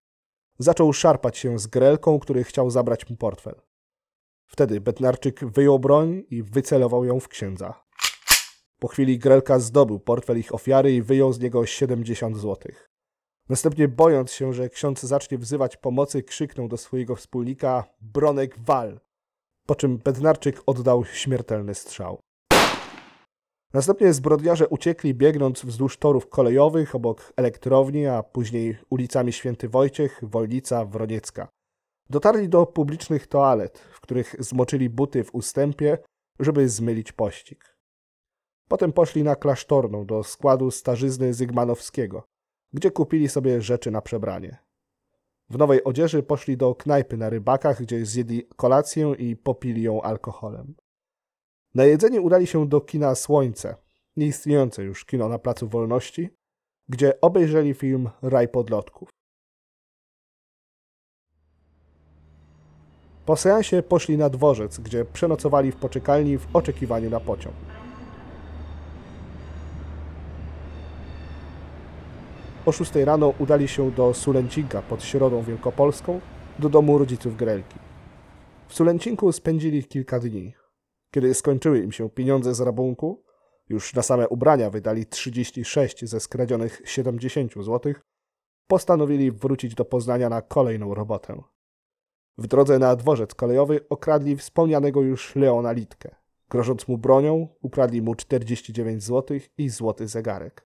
Zaczął 0.59 0.93
szarpać 0.93 1.39
się 1.39 1.59
z 1.59 1.67
grelką, 1.67 2.19
który 2.19 2.45
chciał 2.45 2.71
zabrać 2.71 3.11
mu 3.11 3.17
portfel. 3.17 3.70
Wtedy 4.53 4.81
Bednarczyk 4.81 5.45
wyjął 5.45 5.79
broń 5.79 6.23
i 6.31 6.43
wycelował 6.43 7.05
ją 7.05 7.21
w 7.21 7.29
księdza. 7.29 7.85
Po 8.79 8.89
chwili 8.89 9.19
Grelka 9.19 9.59
zdobył 9.59 10.01
portfel 10.01 10.39
ich 10.39 10.55
ofiary 10.55 10.93
i 10.95 11.03
wyjął 11.03 11.33
z 11.33 11.41
niego 11.41 11.67
70 11.67 12.37
złotych. 12.37 12.91
Następnie, 13.49 13.89
bojąc 13.89 14.33
się, 14.33 14.53
że 14.53 14.69
ksiądz 14.69 15.03
zacznie 15.03 15.39
wzywać 15.39 15.77
pomocy, 15.77 16.23
krzyknął 16.23 16.69
do 16.69 16.77
swojego 16.77 17.17
wspólnika 17.17 17.85
Bronek 18.01 18.59
wal, 18.59 19.01
po 19.67 19.75
czym 19.75 19.99
Bednarczyk 19.99 20.63
oddał 20.67 21.05
śmiertelny 21.05 21.75
strzał. 21.75 22.21
Następnie 23.73 24.13
zbrodniarze 24.13 24.69
uciekli 24.69 25.15
biegnąc 25.15 25.65
wzdłuż 25.65 25.97
torów 25.97 26.29
kolejowych 26.29 26.95
obok 26.95 27.33
elektrowni, 27.37 28.07
a 28.07 28.23
później 28.23 28.79
ulicami 28.91 29.33
Święty 29.33 29.69
Wojciech, 29.69 30.21
Wolnica, 30.23 30.85
Wroniecka. 30.85 31.49
Dotarli 32.11 32.49
do 32.49 32.67
publicznych 32.67 33.27
toalet, 33.27 33.79
w 33.79 34.01
których 34.01 34.37
zmoczyli 34.39 34.91
buty 34.91 35.25
w 35.25 35.35
ustępie, 35.35 35.99
żeby 36.41 36.69
zmylić 36.69 37.13
pościg. 37.13 37.77
Potem 38.69 38.93
poszli 38.93 39.23
na 39.23 39.37
klasztorną 39.37 40.07
do 40.07 40.25
składu 40.25 40.71
starzyzny 40.71 41.35
Zygmanowskiego, 41.35 42.25
gdzie 42.73 42.91
kupili 42.91 43.29
sobie 43.29 43.63
rzeczy 43.63 43.91
na 43.91 44.01
przebranie. 44.03 44.59
W 45.51 45.59
nowej 45.59 45.85
odzieży 45.85 46.23
poszli 46.23 46.57
do 46.57 46.75
knajpy 46.75 47.17
na 47.17 47.31
rybakach, 47.31 47.83
gdzie 47.83 48.07
zjedli 48.07 48.47
kolację 48.57 49.15
i 49.19 49.37
popili 49.37 49.83
ją 49.83 50.03
alkoholem. 50.03 50.75
Na 51.75 51.85
jedzenie 51.85 52.21
udali 52.21 52.47
się 52.47 52.69
do 52.69 52.81
kina 52.81 53.15
Słońce, 53.15 53.77
nieistniejące 54.17 54.83
już 54.83 55.05
kino 55.05 55.29
na 55.29 55.39
Placu 55.39 55.69
Wolności, 55.69 56.31
gdzie 56.89 57.21
obejrzeli 57.21 57.75
film 57.75 58.11
Raj 58.23 58.49
Podlotków. 58.49 59.20
Po 63.31 63.37
seansie 63.37 63.83
poszli 63.83 64.19
na 64.19 64.31
dworzec, 64.31 64.81
gdzie 64.81 65.05
przenocowali 65.05 65.73
w 65.73 65.77
poczekalni 65.77 66.39
w 66.39 66.47
oczekiwaniu 66.53 67.11
na 67.11 67.21
pociąg. 67.21 67.55
O 72.67 72.73
6 72.73 72.95
rano 72.95 73.35
udali 73.39 73.69
się 73.69 73.91
do 73.91 74.15
Sulęcinka 74.15 74.83
pod 74.83 75.05
Środą 75.05 75.43
Wielkopolską, 75.43 76.21
do 76.59 76.69
domu 76.69 76.99
rodziców 76.99 77.37
Grelki. 77.37 77.79
W 78.69 78.75
Sulęcinku 78.75 79.33
spędzili 79.33 79.85
kilka 79.85 80.21
dni. 80.21 80.55
Kiedy 81.11 81.35
skończyły 81.35 81.79
im 81.79 81.93
się 81.93 82.11
pieniądze 82.11 82.55
z 82.55 82.61
rabunku, 82.61 83.23
już 83.69 83.95
na 83.95 84.03
same 84.03 84.29
ubrania 84.29 84.71
wydali 84.71 85.07
36 85.07 86.05
ze 86.05 86.21
skradzionych 86.21 86.83
70 86.85 87.55
zł, 87.55 87.93
postanowili 88.67 89.33
wrócić 89.33 89.75
do 89.75 89.85
Poznania 89.85 90.29
na 90.29 90.43
kolejną 90.43 90.95
robotę. 90.95 91.43
W 92.39 92.47
drodze 92.47 92.79
na 92.79 92.97
dworzec 92.97 93.35
kolejowy 93.35 93.89
okradli 93.89 94.37
wspomnianego 94.37 95.03
już 95.03 95.37
Leona 95.37 95.73
Litkę. 95.73 96.15
Grożąc 96.51 96.89
mu 96.89 96.99
bronią, 96.99 97.49
ukradli 97.63 98.03
mu 98.03 98.15
49 98.15 99.05
zł 99.05 99.39
i 99.59 99.69
złoty 99.69 100.09
zegarek. 100.09 100.67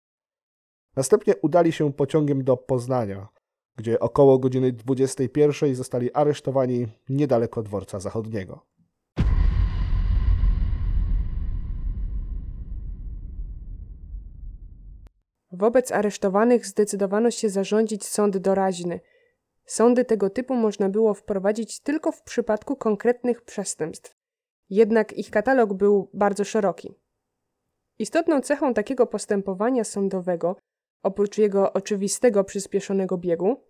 Następnie 0.95 1.35
udali 1.41 1.71
się 1.71 1.93
pociągiem 1.93 2.43
do 2.43 2.57
Poznania, 2.57 3.27
gdzie 3.75 3.99
około 3.99 4.39
godziny 4.39 4.71
21 4.71 5.75
zostali 5.75 6.13
aresztowani 6.13 6.87
niedaleko 7.09 7.63
dworca 7.63 7.99
zachodniego. 7.99 8.65
Wobec 15.51 15.91
aresztowanych 15.91 16.65
zdecydowano 16.65 17.31
się 17.31 17.49
zarządzić 17.49 18.05
sąd 18.05 18.37
doraźny. 18.37 18.99
Sądy 19.69 20.05
tego 20.05 20.29
typu 20.29 20.55
można 20.55 20.89
było 20.89 21.13
wprowadzić 21.13 21.79
tylko 21.79 22.11
w 22.11 22.21
przypadku 22.23 22.75
konkretnych 22.75 23.41
przestępstw. 23.41 24.15
Jednak 24.69 25.13
ich 25.13 25.31
katalog 25.31 25.73
był 25.73 26.09
bardzo 26.13 26.43
szeroki. 26.43 26.93
Istotną 27.99 28.41
cechą 28.41 28.73
takiego 28.73 29.07
postępowania 29.07 29.83
sądowego, 29.83 30.55
oprócz 31.03 31.37
jego 31.37 31.73
oczywistego 31.73 32.43
przyspieszonego 32.43 33.17
biegu, 33.17 33.63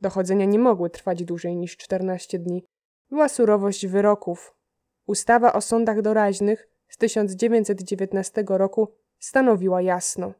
dochodzenia 0.00 0.44
nie 0.44 0.58
mogły 0.58 0.90
trwać 0.90 1.24
dłużej 1.24 1.56
niż 1.56 1.76
14 1.76 2.38
dni, 2.38 2.64
była 3.08 3.28
surowość 3.28 3.86
wyroków. 3.86 4.56
Ustawa 5.06 5.52
o 5.52 5.60
sądach 5.60 6.02
doraźnych 6.02 6.68
z 6.88 6.96
1919 6.96 8.44
roku 8.48 8.94
stanowiła 9.18 9.82
jasno. 9.82 10.34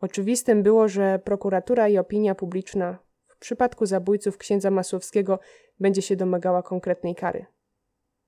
Oczywistym 0.00 0.62
było, 0.62 0.88
że 0.88 1.18
prokuratura 1.18 1.88
i 1.88 1.98
opinia 1.98 2.34
publiczna 2.34 2.98
przypadku 3.42 3.86
zabójców 3.86 4.38
księdza 4.38 4.70
Masłowskiego 4.70 5.38
będzie 5.80 6.02
się 6.02 6.16
domagała 6.16 6.62
konkretnej 6.62 7.14
kary 7.14 7.46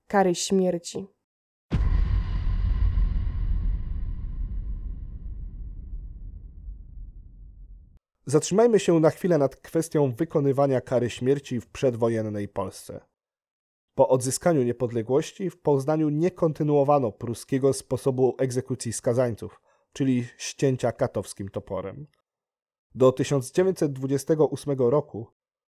kary 0.07 0.35
śmierci. 0.35 1.07
Zatrzymajmy 8.27 8.81
się 8.81 9.01
na 9.01 9.11
chwilę 9.11 9.39
nad 9.39 9.57
kwestią 9.57 10.13
wykonywania 10.13 10.81
kary 10.81 11.11
śmierci 11.11 11.61
w 11.61 11.67
przedwojennej 11.67 12.49
Polsce. 12.49 13.01
Po 13.95 14.09
odzyskaniu 14.09 14.63
niepodległości 14.63 15.51
w 15.51 15.61
Poznaniu 15.61 16.09
nie 16.09 16.31
kontynuowano 16.31 17.13
pruskiego 17.13 17.73
sposobu 17.73 18.37
egzekucji 18.39 18.93
skazańców, 18.93 19.61
czyli 19.93 20.27
ścięcia 20.39 20.93
katowskim 20.93 21.49
toporem. 21.49 22.07
Do 22.95 23.13
1928 23.13 24.79
roku 24.79 25.27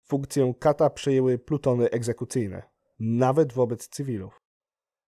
funkcję 0.04 0.54
kata 0.58 0.90
przejęły 0.90 1.38
plutony 1.38 1.90
egzekucyjne, 1.90 2.62
nawet 2.98 3.52
wobec 3.52 3.88
cywilów. 3.88 4.42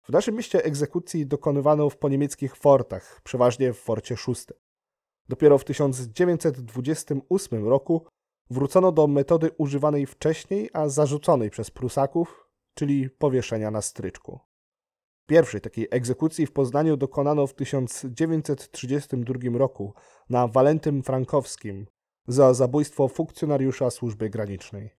W 0.04 0.10
naszym 0.10 0.36
mieście 0.36 0.64
egzekucji 0.64 1.26
dokonywano 1.26 1.90
w 1.90 1.98
poniemieckich 1.98 2.56
fortach, 2.56 3.22
przeważnie 3.24 3.74
w 3.74 3.80
forcie 3.80 4.18
szóstym. 4.18 4.58
Dopiero 5.30 5.58
w 5.58 5.64
1928 5.64 7.68
roku 7.68 8.06
wrócono 8.50 8.92
do 8.92 9.08
metody 9.08 9.52
używanej 9.58 10.06
wcześniej, 10.06 10.70
a 10.74 10.90
zarzuconej 10.90 11.50
przez 11.50 11.72
Prusaków, 11.72 12.50
czyli 12.74 13.10
powieszenia 13.10 13.72
na 13.72 13.82
stryczku. 13.82 14.40
Pierwszej 15.26 15.62
takiej 15.62 15.88
egzekucji 15.92 16.46
w 16.46 16.52
Poznaniu 16.52 16.98
dokonano 16.98 17.48
w 17.48 17.54
1932 17.54 19.58
roku 19.58 19.94
na 20.30 20.48
Walentym 20.48 21.04
Frankowskim 21.04 21.88
za 22.28 22.54
zabójstwo 22.54 23.08
funkcjonariusza 23.08 23.90
służby 23.90 24.30
granicznej. 24.30 24.90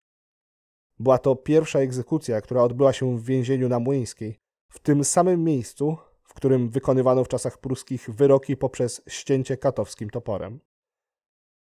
Była 0.99 1.19
to 1.19 1.37
pierwsza 1.37 1.79
egzekucja, 1.79 2.41
która 2.41 2.62
odbyła 2.62 2.93
się 2.93 3.19
w 3.19 3.25
więzieniu 3.25 3.69
na 3.69 3.79
Młyńskiej, 3.79 4.38
w 4.71 4.79
tym 4.79 5.05
samym 5.05 5.45
miejscu, 5.45 5.97
w 6.23 6.35
którym 6.35 6.69
wykonywano 6.69 7.25
w 7.25 7.29
czasach 7.29 7.59
pruskich 7.59 8.11
wyroki 8.11 8.57
poprzez 8.57 9.03
ścięcie 9.09 9.57
katowskim 9.57 10.11
toporem. 10.11 10.61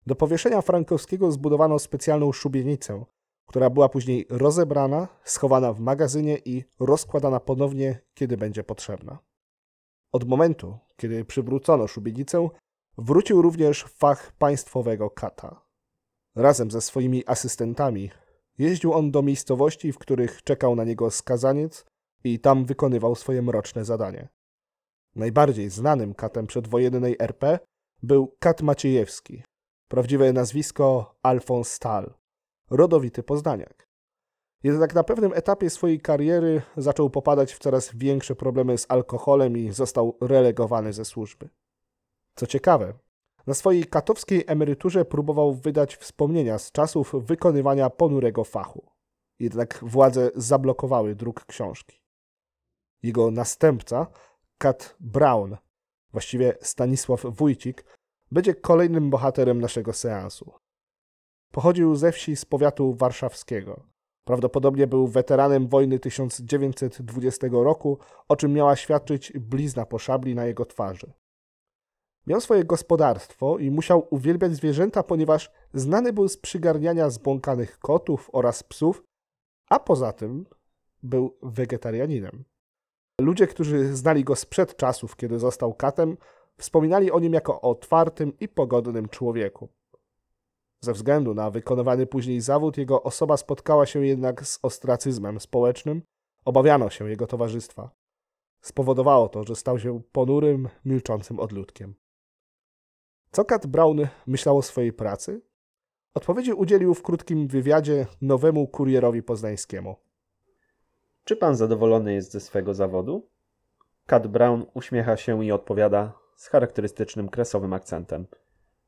Do 0.06 0.16
powieszenia 0.16 0.62
Frankowskiego 0.62 1.32
zbudowano 1.32 1.78
specjalną 1.78 2.32
szubienicę, 2.32 3.04
która 3.46 3.70
była 3.70 3.88
później 3.88 4.26
rozebrana, 4.30 5.08
schowana 5.24 5.72
w 5.72 5.80
magazynie 5.80 6.38
i 6.44 6.64
rozkładana 6.80 7.40
ponownie, 7.40 8.00
kiedy 8.14 8.36
będzie 8.36 8.64
potrzebna. 8.64 9.18
Od 10.12 10.28
momentu, 10.28 10.78
kiedy 10.96 11.24
przywrócono 11.24 11.86
szubienicę, 11.86 12.48
wrócił 12.98 13.42
również 13.42 13.82
fach 13.82 14.32
państwowego 14.32 15.10
kata. 15.10 15.66
Razem 16.34 16.70
ze 16.70 16.80
swoimi 16.80 17.26
asystentami 17.26 18.10
jeździł 18.58 18.92
on 18.92 19.10
do 19.10 19.22
miejscowości, 19.22 19.92
w 19.92 19.98
których 19.98 20.42
czekał 20.42 20.76
na 20.76 20.84
niego 20.84 21.10
skazaniec 21.10 21.84
i 22.24 22.40
tam 22.40 22.64
wykonywał 22.64 23.14
swoje 23.14 23.42
mroczne 23.42 23.84
zadanie. 23.84 24.28
Najbardziej 25.14 25.70
znanym 25.70 26.14
katem 26.14 26.46
przedwojennej 26.46 27.16
RP 27.18 27.58
był 28.02 28.36
kat 28.38 28.62
Maciejewski, 28.62 29.42
prawdziwe 29.88 30.32
nazwisko 30.32 31.14
Alfons 31.22 31.72
Stal, 31.72 32.14
rodowity 32.70 33.22
poznaniak. 33.22 33.88
Jednak 34.62 34.94
na 34.94 35.04
pewnym 35.04 35.32
etapie 35.32 35.70
swojej 35.70 36.00
kariery 36.00 36.62
zaczął 36.76 37.10
popadać 37.10 37.54
w 37.54 37.58
coraz 37.58 37.94
większe 37.94 38.34
problemy 38.34 38.78
z 38.78 38.86
alkoholem 38.88 39.56
i 39.56 39.70
został 39.70 40.18
relegowany 40.20 40.92
ze 40.92 41.04
służby. 41.04 41.48
Co 42.36 42.46
ciekawe, 42.46 42.92
na 43.46 43.54
swojej 43.54 43.84
katowskiej 43.84 44.44
emeryturze 44.46 45.04
próbował 45.04 45.54
wydać 45.54 45.96
wspomnienia 45.96 46.58
z 46.58 46.72
czasów 46.72 47.14
wykonywania 47.26 47.90
ponurego 47.90 48.44
fachu. 48.44 48.90
Jednak 49.38 49.78
władze 49.82 50.30
zablokowały 50.34 51.14
druk 51.14 51.44
książki. 51.44 52.02
Jego 53.02 53.30
następca, 53.30 54.06
Kat 54.58 54.96
Brown, 55.00 55.56
właściwie 56.12 56.54
Stanisław 56.60 57.22
Wójcik, 57.24 57.84
będzie 58.32 58.54
kolejnym 58.54 59.10
bohaterem 59.10 59.60
naszego 59.60 59.92
seansu. 59.92 60.52
Pochodził 61.52 61.96
ze 61.96 62.12
wsi 62.12 62.36
z 62.36 62.44
powiatu 62.44 62.94
warszawskiego. 62.94 63.82
Prawdopodobnie 64.24 64.86
był 64.86 65.06
weteranem 65.06 65.68
wojny 65.68 65.98
1920 65.98 67.46
roku, 67.50 67.98
o 68.28 68.36
czym 68.36 68.52
miała 68.52 68.76
świadczyć 68.76 69.32
blizna 69.32 69.86
po 69.86 69.98
szabli 69.98 70.34
na 70.34 70.46
jego 70.46 70.64
twarzy. 70.64 71.12
Miał 72.26 72.40
swoje 72.40 72.64
gospodarstwo 72.64 73.58
i 73.58 73.70
musiał 73.70 74.06
uwielbiać 74.10 74.54
zwierzęta, 74.54 75.02
ponieważ 75.02 75.50
znany 75.74 76.12
był 76.12 76.28
z 76.28 76.36
przygarniania 76.36 77.10
zbłąkanych 77.10 77.78
kotów 77.78 78.30
oraz 78.32 78.62
psów, 78.62 79.04
a 79.70 79.78
poza 79.78 80.12
tym 80.12 80.46
był 81.02 81.36
wegetarianinem. 81.42 82.44
Ludzie, 83.20 83.46
którzy 83.46 83.96
znali 83.96 84.24
go 84.24 84.36
sprzed 84.36 84.76
czasów, 84.76 85.16
kiedy 85.16 85.38
został 85.38 85.74
katem, 85.74 86.16
wspominali 86.58 87.10
o 87.10 87.20
nim 87.20 87.32
jako 87.32 87.60
o 87.60 87.70
otwartym 87.70 88.38
i 88.38 88.48
pogodnym 88.48 89.08
człowieku. 89.08 89.68
Ze 90.80 90.92
względu 90.92 91.34
na 91.34 91.50
wykonywany 91.50 92.06
później 92.06 92.40
zawód, 92.40 92.78
jego 92.78 93.02
osoba 93.02 93.36
spotkała 93.36 93.86
się 93.86 94.06
jednak 94.06 94.46
z 94.46 94.58
ostracyzmem 94.62 95.40
społecznym, 95.40 96.02
obawiano 96.44 96.90
się 96.90 97.10
jego 97.10 97.26
towarzystwa. 97.26 97.90
Spowodowało 98.60 99.28
to, 99.28 99.44
że 99.44 99.56
stał 99.56 99.78
się 99.78 100.00
ponurym, 100.12 100.68
milczącym 100.84 101.40
odludkiem. 101.40 101.94
Co 103.36 103.44
Kat 103.44 103.66
Brown 103.66 103.98
myślał 104.26 104.58
o 104.58 104.62
swojej 104.62 104.92
pracy? 104.92 105.40
Odpowiedzi 106.14 106.52
udzielił 106.52 106.94
w 106.94 107.02
krótkim 107.02 107.48
wywiadzie 107.48 108.06
nowemu 108.22 108.66
kurierowi 108.66 109.22
poznańskiemu. 109.22 109.96
Czy 111.24 111.36
pan 111.36 111.56
zadowolony 111.56 112.14
jest 112.14 112.32
ze 112.32 112.40
swego 112.40 112.74
zawodu? 112.74 113.28
Kat 114.06 114.26
Brown 114.26 114.66
uśmiecha 114.74 115.16
się 115.16 115.44
i 115.44 115.52
odpowiada 115.52 116.12
z 116.36 116.48
charakterystycznym 116.48 117.28
kresowym 117.28 117.72
akcentem. 117.72 118.26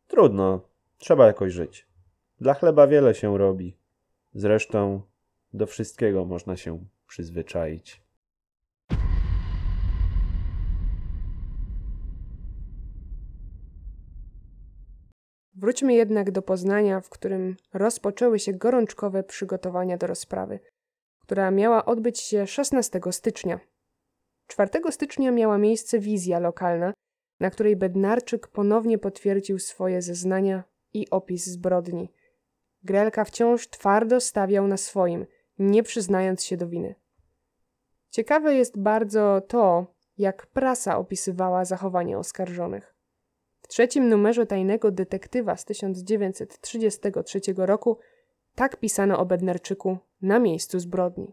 Trudno, 0.07 0.61
trzeba 0.99 1.27
jakoś 1.27 1.53
żyć. 1.53 1.89
Dla 2.41 2.55
chleba 2.55 2.87
wiele 2.87 3.15
się 3.15 3.39
robi. 3.39 3.79
Zresztą 4.35 5.03
do 5.53 5.67
wszystkiego 5.67 6.25
można 6.25 6.57
się 6.57 6.85
przyzwyczaić. 7.07 8.08
Wróćmy 15.61 15.95
jednak 15.95 16.31
do 16.31 16.43
Poznania, 16.43 17.01
w 17.01 17.09
którym 17.09 17.57
rozpoczęły 17.73 18.39
się 18.39 18.53
gorączkowe 18.53 19.23
przygotowania 19.23 19.97
do 19.97 20.07
rozprawy, 20.07 20.61
która 21.21 21.51
miała 21.51 21.85
odbyć 21.85 22.21
się 22.21 22.47
16 22.47 23.01
stycznia. 23.11 23.61
4 24.47 24.71
stycznia 24.91 25.31
miała 25.31 25.59
miejsce 25.59 25.99
wizja 25.99 26.39
lokalna, 26.39 26.93
na 27.41 27.51
której 27.51 27.77
Bednarczyk 27.77 28.49
ponownie 28.49 28.99
potwierdził 28.99 29.59
swoje 29.59 30.03
zeznania 30.03 30.65
i 30.95 31.11
opis 31.11 31.47
zbrodni. 31.47 32.13
Grelka 32.83 33.25
wciąż 33.25 33.69
twardo 33.69 34.21
stawiał 34.21 34.67
na 34.67 34.77
swoim, 34.77 35.27
nie 35.59 35.83
przyznając 35.83 36.45
się 36.45 36.57
do 36.57 36.69
winy. 36.69 36.95
Ciekawe 38.11 38.55
jest 38.55 38.79
bardzo 38.79 39.41
to, 39.49 39.95
jak 40.19 40.47
prasa 40.47 40.99
opisywała 40.99 41.65
zachowanie 41.65 42.19
oskarżonych. 42.19 42.98
W 43.69 43.71
trzecim 43.71 44.09
numerze 44.09 44.47
Tajnego 44.47 44.91
Detektywa 44.91 45.57
z 45.57 45.65
1933 45.65 47.41
roku 47.57 47.99
tak 48.55 48.77
pisano 48.77 49.19
o 49.19 49.27
Bednarczyku 49.27 49.99
na 50.23 50.39
miejscu 50.39 50.81
zbrodni. 50.81 51.33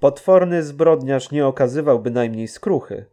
Potworny 0.00 0.62
zbrodniarz 0.62 1.30
nie 1.30 1.46
okazywał 1.46 2.00
bynajmniej 2.00 2.48
skruchy. 2.48 3.04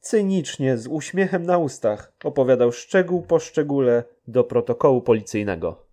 Cynicznie, 0.00 0.76
z 0.76 0.86
uśmiechem 0.86 1.42
na 1.42 1.58
ustach, 1.58 2.12
opowiadał 2.24 2.72
szczegół 2.72 3.22
po 3.22 3.38
szczególe 3.38 4.04
do 4.28 4.44
protokołu 4.44 5.00
policyjnego. 5.00 5.86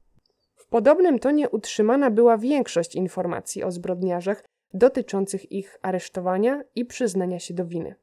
W 0.55 0.67
podobnym 0.67 1.19
tonie 1.19 1.49
utrzymana 1.49 2.12
była 2.12 2.38
większość 2.38 2.95
informacji 2.95 3.63
o 3.63 3.71
zbrodniarzach 3.71 4.43
dotyczących 4.73 5.51
ich 5.51 5.77
aresztowania 5.81 6.63
i 6.75 6.85
przyznania 6.85 7.39
się 7.39 7.53
do 7.53 7.65
winy. 7.65 7.95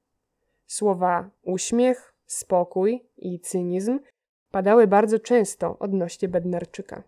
Słowa 0.67 1.31
uśmiech, 1.43 2.16
spokój 2.27 3.09
i 3.17 3.41
cynizm 3.41 4.01
padały 4.51 4.87
bardzo 4.87 5.19
często 5.19 5.79
odnośnie 5.79 6.29
Bednarczyka. 6.29 7.03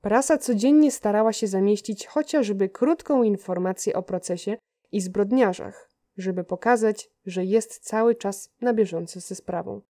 Prasa 0.00 0.38
codziennie 0.38 0.90
starała 0.92 1.32
się 1.32 1.46
zamieścić 1.46 2.06
chociażby 2.06 2.68
krótką 2.68 3.22
informację 3.22 3.94
o 3.94 4.02
procesie 4.02 4.56
i 4.92 5.00
zbrodniarzach, 5.00 5.90
żeby 6.16 6.44
pokazać, 6.44 7.10
że 7.26 7.44
jest 7.44 7.78
cały 7.78 8.14
czas 8.14 8.50
na 8.60 8.74
bieżąco 8.74 9.20
ze 9.20 9.34
sprawą. 9.34 9.80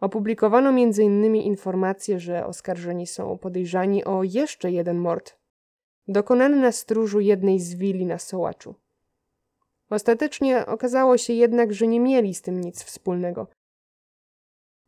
Opublikowano 0.00 0.70
m.in. 0.70 1.36
informację, 1.36 2.20
że 2.20 2.46
oskarżeni 2.46 3.06
są 3.06 3.38
podejrzani 3.38 4.04
o 4.04 4.22
jeszcze 4.22 4.70
jeden 4.70 4.98
mord, 4.98 5.36
dokonany 6.08 6.56
na 6.56 6.72
stróżu 6.72 7.20
jednej 7.20 7.60
z 7.60 7.74
willi 7.74 8.06
na 8.06 8.18
Sołaczu. 8.18 8.74
Ostatecznie 9.92 10.66
okazało 10.66 11.18
się 11.18 11.32
jednak, 11.32 11.72
że 11.72 11.86
nie 11.86 12.00
mieli 12.00 12.34
z 12.34 12.42
tym 12.42 12.60
nic 12.60 12.84
wspólnego. 12.84 13.46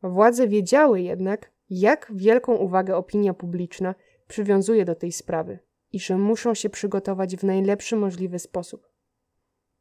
Władze 0.03 0.47
wiedziały 0.47 1.01
jednak, 1.01 1.51
jak 1.69 2.11
wielką 2.15 2.55
uwagę 2.55 2.95
opinia 2.95 3.33
publiczna 3.33 3.95
przywiązuje 4.27 4.85
do 4.85 4.95
tej 4.95 5.11
sprawy 5.11 5.59
i 5.91 5.99
że 5.99 6.17
muszą 6.17 6.53
się 6.53 6.69
przygotować 6.69 7.35
w 7.35 7.43
najlepszy 7.43 7.95
możliwy 7.95 8.39
sposób. 8.39 8.89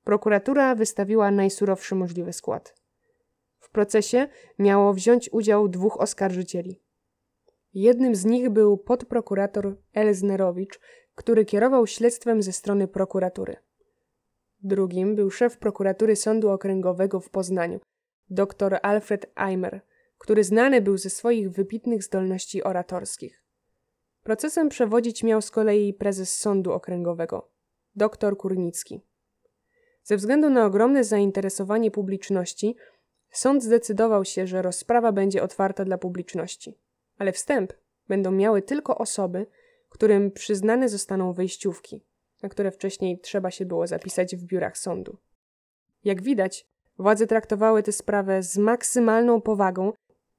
Prokuratura 0.04 0.74
wystawiła 0.74 1.30
najsurowszy 1.30 1.94
możliwy 1.94 2.32
skład. 2.32 2.74
W 3.58 3.70
procesie 3.70 4.28
miało 4.58 4.94
wziąć 4.94 5.32
udział 5.32 5.68
dwóch 5.68 6.00
oskarżycieli. 6.00 6.80
Jednym 7.74 8.14
z 8.14 8.24
nich 8.24 8.50
był 8.50 8.78
podprokurator 8.78 9.76
Elznerowicz, 9.92 10.80
który 11.14 11.44
kierował 11.44 11.87
śledztwem 11.87 12.42
ze 12.42 12.52
strony 12.52 12.88
prokuratury. 12.88 13.63
Drugim 14.64 15.16
był 15.16 15.31
szef 15.31 15.59
prokuratury 15.59 16.16
Sądu 16.16 16.50
Okręgowego 16.50 17.20
w 17.20 17.31
Poznaniu, 17.31 17.81
dr 18.31 18.79
Alfred 18.83 19.27
Eimer, 19.37 19.81
który 20.18 20.44
znany 20.44 20.81
był 20.81 20.98
ze 20.98 21.11
swoich 21.11 21.50
wybitnych 21.50 22.03
zdolności 22.03 22.62
oratorskich. 22.62 23.42
Procesem 24.22 24.68
przewodzić 24.68 25.22
miał 25.22 25.42
z 25.42 25.50
kolei 25.50 25.94
prezes 25.94 26.37
Sądu 26.38 26.72
Okręgowego, 26.72 27.50
dr 27.96 28.37
Kurnicki. 28.37 29.00
Ze 30.03 30.16
względu 30.16 30.50
na 30.50 30.66
ogromne 30.66 31.05
zainteresowanie 31.05 31.90
publiczności, 31.90 32.77
sąd 33.31 33.62
zdecydował 33.62 34.24
się, 34.24 34.46
że 34.46 34.62
rozprawa 34.62 35.12
będzie 35.12 35.42
otwarta 35.42 35.85
dla 35.85 35.98
publiczności, 35.98 36.79
ale 37.18 37.33
wstęp 37.33 37.72
będą 38.09 38.31
miały 38.31 38.62
tylko 38.62 38.98
osoby, 38.98 39.46
którym 39.88 40.31
przyznane 40.31 40.88
zostaną 40.88 41.33
wejściówki, 41.33 42.05
na 42.44 42.50
które 42.50 42.70
wcześniej 42.70 43.18
trzeba 43.18 43.50
się 43.50 43.66
było 43.66 43.87
zapisać 43.87 44.37
w 44.37 44.44
biurach 44.44 44.78
sądu. 44.78 45.16
Jak 46.04 46.22
widać, 46.22 46.66
władze 46.98 47.26
traktowały 47.26 47.83
tę 47.83 47.92
sprawę 47.92 48.42
z 48.42 48.57
maksymalną 48.57 49.40
powagą, 49.40 49.92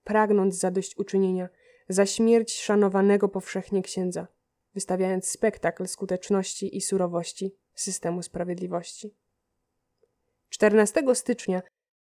pragnąc 0.04 0.60
zadośćuczynienia 0.60 1.50
za 1.90 2.06
śmierć 2.06 2.62
szanowanego 2.62 3.30
powszechnie 3.30 3.82
księdza, 3.82 4.28
wystawiając 4.74 5.30
spektakl 5.30 5.88
skuteczności 5.88 6.78
i 6.78 6.82
surowości 6.82 7.56
systemu 7.76 8.22
sprawiedliwości. 8.22 9.16
14 10.50 11.16
stycznia, 11.16 11.62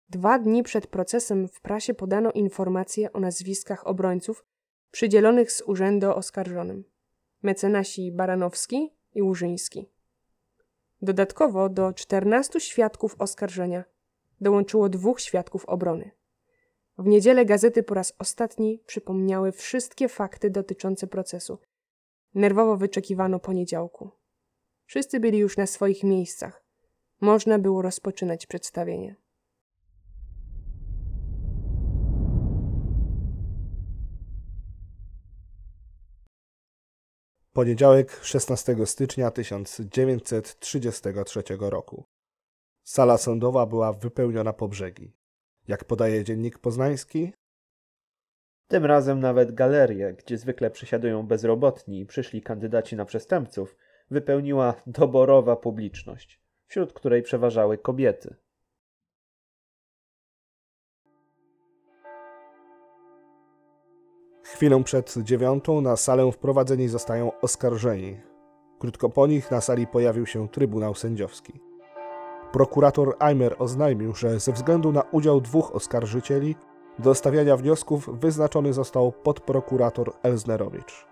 dwa 0.09 0.39
dni 0.39 0.63
przed 0.63 0.87
procesem, 0.87 1.47
w 1.47 1.61
prasie 1.61 1.93
podano 1.93 2.31
informacje 2.31 3.13
o 3.13 3.19
nazwiskach 3.19 3.87
obrońców 3.87 4.45
przydzielonych 4.91 5.51
z 5.51 5.61
urzędu 5.61 6.11
oskarżonym 6.11 6.83
mecenasi 7.43 8.11
Baranowski 8.11 9.00
i 9.13 9.21
Łużyński. 9.21 9.89
Dodatkowo 11.01 11.69
do 11.69 11.93
14 11.93 12.59
świadków 12.59 13.15
oskarżenia 13.19 13.83
dołączyło 14.41 14.89
dwóch 14.89 15.21
świadków 15.21 15.65
obrony. 15.65 16.11
W 16.97 17.05
niedzielę 17.05 17.45
gazety 17.45 17.83
po 17.83 17.93
raz 17.93 18.13
ostatni 18.19 18.79
przypomniały 18.85 19.51
wszystkie 19.51 20.09
fakty 20.09 20.49
dotyczące 20.49 21.07
procesu. 21.07 21.57
Nerwowo 22.33 22.77
wyczekiwano 22.77 23.39
poniedziałku. 23.39 24.09
Wszyscy 24.85 25.19
byli 25.19 25.37
już 25.37 25.57
na 25.57 25.67
swoich 25.67 26.03
miejscach. 26.03 26.63
Można 27.21 27.59
było 27.59 27.81
rozpoczynać 27.81 28.45
przedstawienie. 28.45 29.15
Poniedziałek 37.53 38.19
16 38.23 38.75
stycznia 38.85 39.31
1933 39.31 41.43
roku. 41.59 42.05
Sala 42.83 43.17
sądowa 43.17 43.65
była 43.65 43.93
wypełniona 43.93 44.53
po 44.53 44.67
brzegi. 44.67 45.13
Jak 45.67 45.85
podaje 45.85 46.23
dziennik 46.23 46.59
poznański, 46.59 47.33
Tym 48.67 48.85
razem 48.85 49.19
nawet 49.19 49.51
galerię, 49.51 50.13
gdzie 50.13 50.37
zwykle 50.37 50.71
przesiadują 50.71 51.27
bezrobotni 51.27 51.99
i 51.99 52.05
przyszli 52.05 52.41
kandydaci 52.41 52.95
na 52.95 53.05
przestępców, 53.05 53.75
wypełniła 54.11 54.73
doborowa 54.87 55.55
publiczność, 55.55 56.41
wśród 56.67 56.93
której 56.93 57.21
przeważały 57.21 57.77
kobiety. 57.77 58.35
Chwilę 64.61 64.83
przed 64.83 65.17
dziewiątą 65.17 65.81
na 65.81 65.95
salę 65.95 66.31
wprowadzeni 66.31 66.87
zostają 66.87 67.31
oskarżeni. 67.39 68.21
Krótko 68.79 69.09
po 69.09 69.27
nich 69.27 69.51
na 69.51 69.61
sali 69.61 69.87
pojawił 69.87 70.25
się 70.25 70.49
Trybunał 70.49 70.95
Sędziowski. 70.95 71.53
Prokurator 72.51 73.15
Eimer 73.19 73.55
oznajmił, 73.59 74.15
że 74.15 74.39
ze 74.39 74.51
względu 74.51 74.91
na 74.91 75.03
udział 75.11 75.41
dwóch 75.41 75.75
oskarżycieli 75.75 76.55
do 76.99 77.15
stawiania 77.15 77.57
wniosków 77.57 78.19
wyznaczony 78.19 78.73
został 78.73 79.11
podprokurator 79.11 80.13
Elznerowicz. 80.23 81.07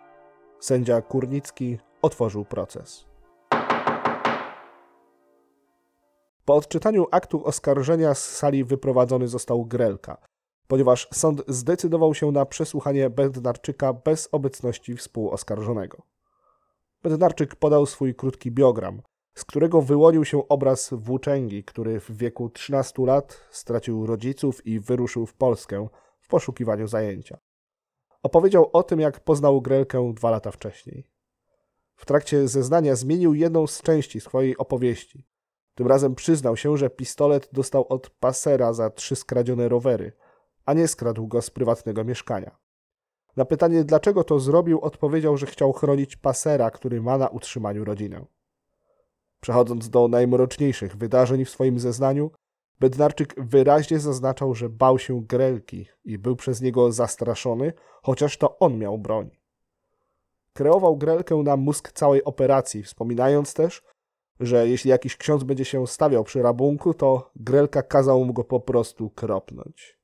Sędzia 0.60 1.02
Kurnicki 1.02 1.78
otworzył 2.02 2.46
proces. 2.46 3.06
Po 6.46 6.56
odczytaniu 6.56 7.08
aktu 7.12 7.46
oskarżenia 7.46 8.14
z 8.14 8.30
sali 8.30 8.64
wyprowadzony 8.64 9.28
został 9.28 9.66
Grelka, 9.66 10.18
ponieważ 10.70 11.08
sąd 11.14 11.42
zdecydował 11.48 12.14
się 12.14 12.32
na 12.32 12.46
przesłuchanie 12.46 13.10
Bednarczyka 13.10 13.94
bez 13.94 14.30
obecności 14.32 14.96
współoskarżonego. 14.98 16.02
Bednarczyk 17.04 17.56
podał 17.56 17.86
swój 17.86 18.16
krótki 18.16 18.52
biogram, 18.52 19.02
z 19.36 19.46
którego 19.46 19.82
wyłonił 19.82 20.26
się 20.26 20.48
obraz 20.48 20.90
włóczęgi, 20.94 21.64
który 21.64 22.00
w 22.00 22.12
wieku 22.12 22.50
13 22.50 23.06
lat 23.06 23.42
stracił 23.52 24.06
rodziców 24.06 24.66
i 24.66 24.80
wyruszył 24.80 25.26
w 25.26 25.34
Polskę 25.34 25.88
w 26.20 26.28
poszukiwaniu 26.28 26.88
zajęcia. 26.88 27.38
Opowiedział 28.24 28.70
o 28.74 28.84
tym, 28.84 29.00
jak 29.00 29.20
poznał 29.20 29.62
Grelkę 29.62 30.14
dwa 30.16 30.30
lata 30.32 30.52
wcześniej. 30.52 31.08
W 31.96 32.06
trakcie 32.06 32.48
zeznania 32.48 32.96
zmienił 32.96 33.34
jedną 33.34 33.68
z 33.68 33.82
części 33.82 34.22
swojej 34.22 34.58
opowieści. 34.58 35.28
Tym 35.76 35.88
razem 35.88 36.16
przyznał 36.16 36.58
się, 36.58 36.78
że 36.78 36.90
pistolet 36.90 37.50
dostał 37.52 37.86
od 37.90 38.10
pasera 38.10 38.74
za 38.74 38.90
trzy 38.90 39.16
skradzione 39.16 39.70
rowery, 39.70 40.12
a 40.66 40.74
nie 40.74 40.88
skradł 40.88 41.28
go 41.28 41.42
z 41.42 41.50
prywatnego 41.50 42.04
mieszkania. 42.04 42.58
Na 43.38 43.46
pytanie, 43.46 43.84
dlaczego 43.84 44.24
to 44.24 44.40
zrobił, 44.40 44.80
odpowiedział, 44.82 45.38
że 45.38 45.46
chciał 45.46 45.74
chronić 45.74 46.16
pasera, 46.16 46.72
który 46.72 47.02
ma 47.02 47.18
na 47.18 47.28
utrzymaniu 47.28 47.86
rodzinę. 47.86 48.26
Przechodząc 49.40 49.90
do 49.90 50.08
najmroczniejszych 50.08 50.98
wydarzeń 50.98 51.46
w 51.46 51.50
swoim 51.50 51.80
zeznaniu, 51.80 52.32
Bednarczyk 52.80 53.36
wyraźnie 53.38 54.00
zaznaczał, 54.00 54.56
że 54.56 54.70
bał 54.70 55.00
się 55.00 55.22
Grelki 55.22 55.86
i 56.06 56.18
był 56.18 56.36
przez 56.36 56.62
niego 56.62 56.92
zastraszony, 56.92 57.74
chociaż 58.04 58.38
to 58.38 58.60
on 58.60 58.78
miał 58.78 58.98
broń. 58.98 59.30
Kreował 60.54 60.98
Grelkę 60.98 61.36
na 61.36 61.58
mózg 61.58 61.92
całej 61.92 62.24
operacji, 62.24 62.84
wspominając 62.84 63.54
też, 63.54 63.84
że 64.40 64.68
jeśli 64.68 64.90
jakiś 64.90 65.18
ksiądz 65.18 65.44
będzie 65.44 65.66
się 65.66 65.88
stawiał 65.88 66.24
przy 66.24 66.42
rabunku, 66.42 66.94
to 66.94 67.32
Grelka 67.36 67.84
kazał 67.84 68.26
mu 68.26 68.34
go 68.34 68.44
po 68.44 68.60
prostu 68.60 69.10
kropnąć. 69.10 69.99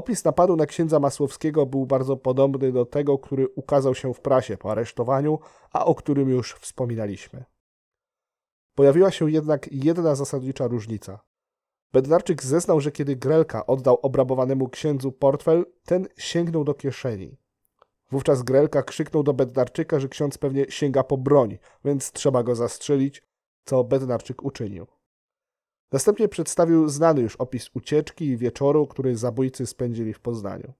Opis 0.00 0.24
napadu 0.24 0.56
na 0.56 0.66
księdza 0.66 1.00
Masłowskiego 1.00 1.66
był 1.66 1.86
bardzo 1.86 2.16
podobny 2.16 2.72
do 2.72 2.86
tego, 2.86 3.18
który 3.18 3.48
ukazał 3.48 3.94
się 3.94 4.14
w 4.14 4.20
prasie 4.20 4.56
po 4.56 4.70
aresztowaniu, 4.70 5.38
a 5.72 5.84
o 5.84 5.94
którym 5.94 6.28
już 6.28 6.54
wspominaliśmy. 6.54 7.44
Pojawiła 8.74 9.10
się 9.10 9.30
jednak 9.30 9.72
jedna 9.72 10.14
zasadnicza 10.14 10.66
różnica. 10.66 11.20
Bednarczyk 11.92 12.42
zeznał, 12.42 12.80
że 12.80 12.92
kiedy 12.92 13.16
Grelka 13.16 13.66
oddał 13.66 13.98
obrabowanemu 14.02 14.68
księdzu 14.68 15.12
portfel, 15.12 15.66
ten 15.84 16.08
sięgnął 16.18 16.64
do 16.64 16.74
kieszeni. 16.74 17.36
Wówczas 18.10 18.42
Grelka 18.42 18.82
krzyknął 18.82 19.22
do 19.22 19.34
Bednarczyka, 19.34 20.00
że 20.00 20.08
ksiądz 20.08 20.38
pewnie 20.38 20.66
sięga 20.68 21.04
po 21.04 21.16
broń, 21.18 21.58
więc 21.84 22.12
trzeba 22.12 22.42
go 22.42 22.54
zastrzelić, 22.54 23.22
co 23.64 23.84
Bednarczyk 23.84 24.44
uczynił. 24.44 24.86
Następnie 25.92 26.28
przedstawił 26.28 26.88
znany 26.88 27.20
już 27.20 27.36
opis 27.36 27.70
ucieczki 27.74 28.24
i 28.24 28.36
wieczoru, 28.36 28.86
który 28.86 29.16
zabójcy 29.16 29.66
spędzili 29.66 30.14
w 30.14 30.20
Poznaniu. 30.20 30.72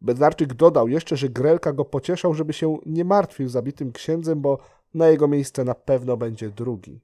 Bednarczyk 0.00 0.54
dodał 0.54 0.88
jeszcze, 0.88 1.16
że 1.16 1.28
Grelka 1.28 1.72
go 1.72 1.84
pocieszał, 1.84 2.34
żeby 2.34 2.52
się 2.52 2.78
nie 2.86 3.04
martwił 3.04 3.48
zabitym 3.48 3.92
księdzem, 3.92 4.40
bo 4.40 4.58
na 4.94 5.08
jego 5.08 5.28
miejsce 5.28 5.64
na 5.64 5.74
pewno 5.74 6.16
będzie 6.16 6.50
drugi. 6.50 7.00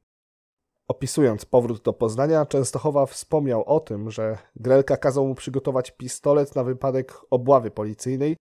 Opisując 0.89 1.45
powrót 1.45 1.83
do 1.83 1.93
Poznania, 1.93 2.47
Częstochowa 2.47 3.07
wspomniał 3.07 3.65
o 3.65 3.81
tym, 3.81 4.11
że 4.11 4.39
Grelka 4.57 4.97
kazał 4.97 5.27
mu 5.27 5.35
przygotować 5.35 5.91
pistolet 5.91 6.55
na 6.55 6.65
wypadek 6.65 7.21
obławy 7.31 7.71
policyjnej 7.71 8.37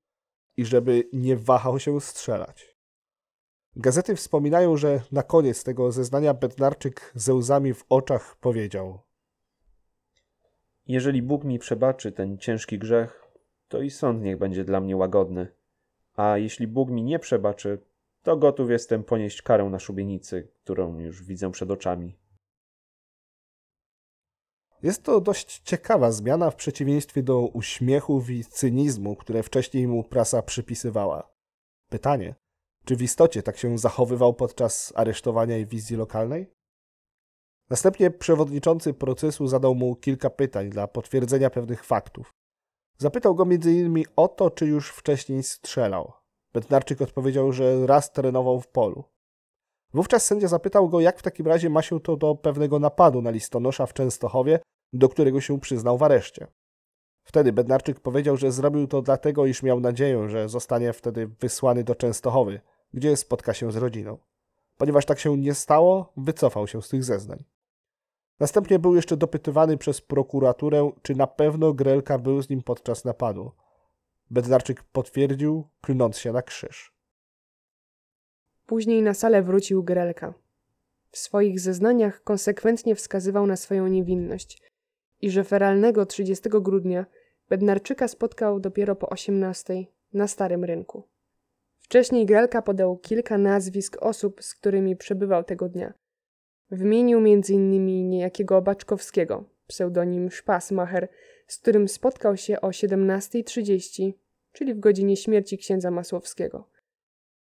i 0.57 0.65
żeby 0.65 1.09
nie 1.13 1.37
wahał 1.37 1.79
się 1.79 2.01
strzelać. 2.01 2.70
Gazety 3.75 4.15
wspominają, 4.15 4.77
że 4.77 5.01
na 5.11 5.23
koniec 5.23 5.63
tego 5.63 5.91
zeznania 5.91 6.33
Bednarczyk 6.33 7.11
ze 7.15 7.33
łzami 7.33 7.73
w 7.73 7.85
oczach 7.89 8.35
powiedział: 8.35 8.99
Jeżeli 10.87 11.21
Bóg 11.21 11.43
mi 11.43 11.59
przebaczy 11.59 12.11
ten 12.11 12.37
ciężki 12.37 12.79
grzech, 12.79 13.31
to 13.67 13.81
i 13.81 13.89
sąd 13.89 14.23
niech 14.23 14.37
będzie 14.37 14.63
dla 14.63 14.81
mnie 14.81 14.97
łagodny. 14.97 15.47
A 16.15 16.37
jeśli 16.37 16.67
Bóg 16.67 16.89
mi 16.89 17.03
nie 17.03 17.19
przebaczy, 17.19 17.85
to 18.23 18.37
gotów 18.37 18.69
jestem 18.69 19.03
ponieść 19.03 19.41
karę 19.41 19.63
na 19.63 19.79
szubienicy, 19.79 20.51
którą 20.63 20.99
już 20.99 21.23
widzę 21.23 21.51
przed 21.51 21.71
oczami. 21.71 22.17
Jest 24.83 25.03
to 25.03 25.21
dość 25.21 25.59
ciekawa 25.59 26.11
zmiana 26.11 26.51
w 26.51 26.55
przeciwieństwie 26.55 27.23
do 27.23 27.39
uśmiechów 27.39 28.29
i 28.29 28.45
cynizmu, 28.45 29.15
które 29.15 29.43
wcześniej 29.43 29.87
mu 29.87 30.03
prasa 30.03 30.41
przypisywała. 30.41 31.31
Pytanie, 31.89 32.35
czy 32.91 32.95
w 32.95 33.01
istocie 33.01 33.43
tak 33.43 33.57
się 33.57 33.77
zachowywał 33.77 34.33
podczas 34.33 34.93
aresztowania 34.95 35.57
i 35.57 35.65
wizji 35.65 35.97
lokalnej? 35.97 36.53
Następnie 37.69 38.11
przewodniczący 38.11 38.93
procesu 38.93 39.47
zadał 39.47 39.75
mu 39.75 39.95
kilka 39.95 40.29
pytań 40.29 40.69
dla 40.69 40.87
potwierdzenia 40.87 41.49
pewnych 41.49 41.83
faktów. 41.83 42.33
Zapytał 42.97 43.35
go 43.35 43.43
m.in. 43.43 44.03
o 44.15 44.27
to, 44.27 44.49
czy 44.49 44.65
już 44.65 44.89
wcześniej 44.89 45.43
strzelał. 45.43 46.13
Bednarczyk 46.53 47.01
odpowiedział, 47.01 47.51
że 47.51 47.87
raz 47.87 48.11
trenował 48.11 48.61
w 48.61 48.67
polu. 48.67 49.03
Wówczas 49.93 50.25
sędzia 50.25 50.47
zapytał 50.47 50.89
go, 50.89 50.99
jak 50.99 51.19
w 51.19 51.23
takim 51.23 51.47
razie 51.47 51.69
ma 51.69 51.81
się 51.81 51.99
to 51.99 52.17
do 52.17 52.35
pewnego 52.35 52.79
napadu 52.79 53.21
na 53.21 53.29
listonosza 53.29 53.85
w 53.85 53.93
Częstochowie, 53.93 54.59
do 54.93 55.09
którego 55.09 55.41
się 55.41 55.59
przyznał 55.59 55.97
w 55.97 56.03
areszcie. 56.03 56.47
Wtedy 57.23 57.53
Bednarczyk 57.53 57.99
powiedział, 57.99 58.37
że 58.37 58.51
zrobił 58.51 58.87
to 58.87 59.01
dlatego, 59.01 59.45
iż 59.45 59.63
miał 59.63 59.79
nadzieję, 59.79 60.29
że 60.29 60.49
zostanie 60.49 60.93
wtedy 60.93 61.27
wysłany 61.27 61.83
do 61.83 61.95
Częstochowy, 61.95 62.61
gdzie 62.93 63.17
spotka 63.17 63.53
się 63.53 63.71
z 63.71 63.75
rodziną. 63.75 64.17
Ponieważ 64.77 65.05
tak 65.05 65.19
się 65.19 65.37
nie 65.37 65.53
stało, 65.53 66.13
wycofał 66.17 66.67
się 66.67 66.81
z 66.81 66.89
tych 66.89 67.03
zeznań. 67.03 67.43
Następnie 68.39 68.79
był 68.79 68.95
jeszcze 68.95 69.17
dopytywany 69.17 69.77
przez 69.77 70.01
prokuraturę, 70.01 70.91
czy 71.01 71.15
na 71.15 71.27
pewno 71.27 71.73
Grelka 71.73 72.17
był 72.17 72.41
z 72.41 72.49
nim 72.49 72.63
podczas 72.63 73.05
napadu. 73.05 73.51
Bednarczyk 74.31 74.83
potwierdził, 74.83 75.67
klnąc 75.81 76.17
się 76.17 76.31
na 76.31 76.41
krzyż. 76.41 76.93
Później 78.65 79.01
na 79.01 79.13
salę 79.13 79.43
wrócił 79.43 79.83
Grelka. 79.83 80.33
W 81.11 81.17
swoich 81.17 81.59
zeznaniach 81.59 82.23
konsekwentnie 82.23 82.95
wskazywał 82.95 83.47
na 83.47 83.55
swoją 83.55 83.87
niewinność 83.87 84.61
i 85.21 85.29
że 85.29 85.43
feralnego 85.43 86.05
30 86.05 86.49
grudnia 86.49 87.05
Bednarczyka 87.49 88.07
spotkał 88.07 88.59
dopiero 88.59 88.95
po 88.95 89.09
18 89.09 89.85
na 90.13 90.27
Starym 90.27 90.63
Rynku. 90.63 91.07
Wcześniej 91.91 92.25
Grelka 92.25 92.61
podał 92.61 92.97
kilka 92.97 93.37
nazwisk 93.37 93.97
osób, 93.99 94.43
z 94.43 94.55
którymi 94.55 94.95
przebywał 94.95 95.43
tego 95.43 95.69
dnia. 95.69 95.93
Wymienił 96.69 97.19
m.in. 97.19 98.09
niejakiego 98.09 98.61
Baczkowskiego, 98.61 99.43
pseudonim 99.67 100.31
Szpasmacher, 100.31 101.07
z 101.47 101.57
którym 101.57 101.87
spotkał 101.87 102.37
się 102.37 102.61
o 102.61 102.67
17.30, 102.67 104.13
czyli 104.51 104.73
w 104.73 104.79
godzinie 104.79 105.17
śmierci 105.17 105.57
księdza 105.57 105.91
Masłowskiego. 105.91 106.69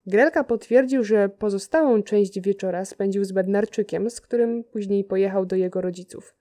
Grelka 0.06 0.44
potwierdził, 0.44 1.04
że 1.04 1.30
pozostałą 1.30 2.04
część 2.04 2.40
wieczora 2.40 2.86
spędził 2.86 3.24
z 3.24 3.32
Bednarczykiem, 3.32 4.10
z 4.10 4.22
którym 4.22 4.64
później 4.64 5.04
pojechał 5.04 5.46
do 5.46 5.56
jego 5.56 5.82
rodziców. 5.82 6.36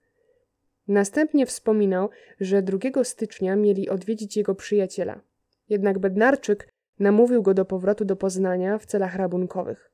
Następnie 0.87 1.45
wspominał, 1.45 2.09
że 2.39 2.61
2 2.61 3.03
stycznia 3.03 3.55
mieli 3.55 3.89
odwiedzić 3.89 4.37
jego 4.37 4.55
przyjaciela. 4.55 5.21
Jednak 5.69 5.99
Bednarczyk 5.99 6.74
namówił 6.99 7.43
go 7.43 7.53
do 7.53 7.65
powrotu 7.65 8.05
do 8.05 8.15
Poznania 8.15 8.77
w 8.77 8.85
celach 8.85 9.15
rabunkowych. 9.15 9.91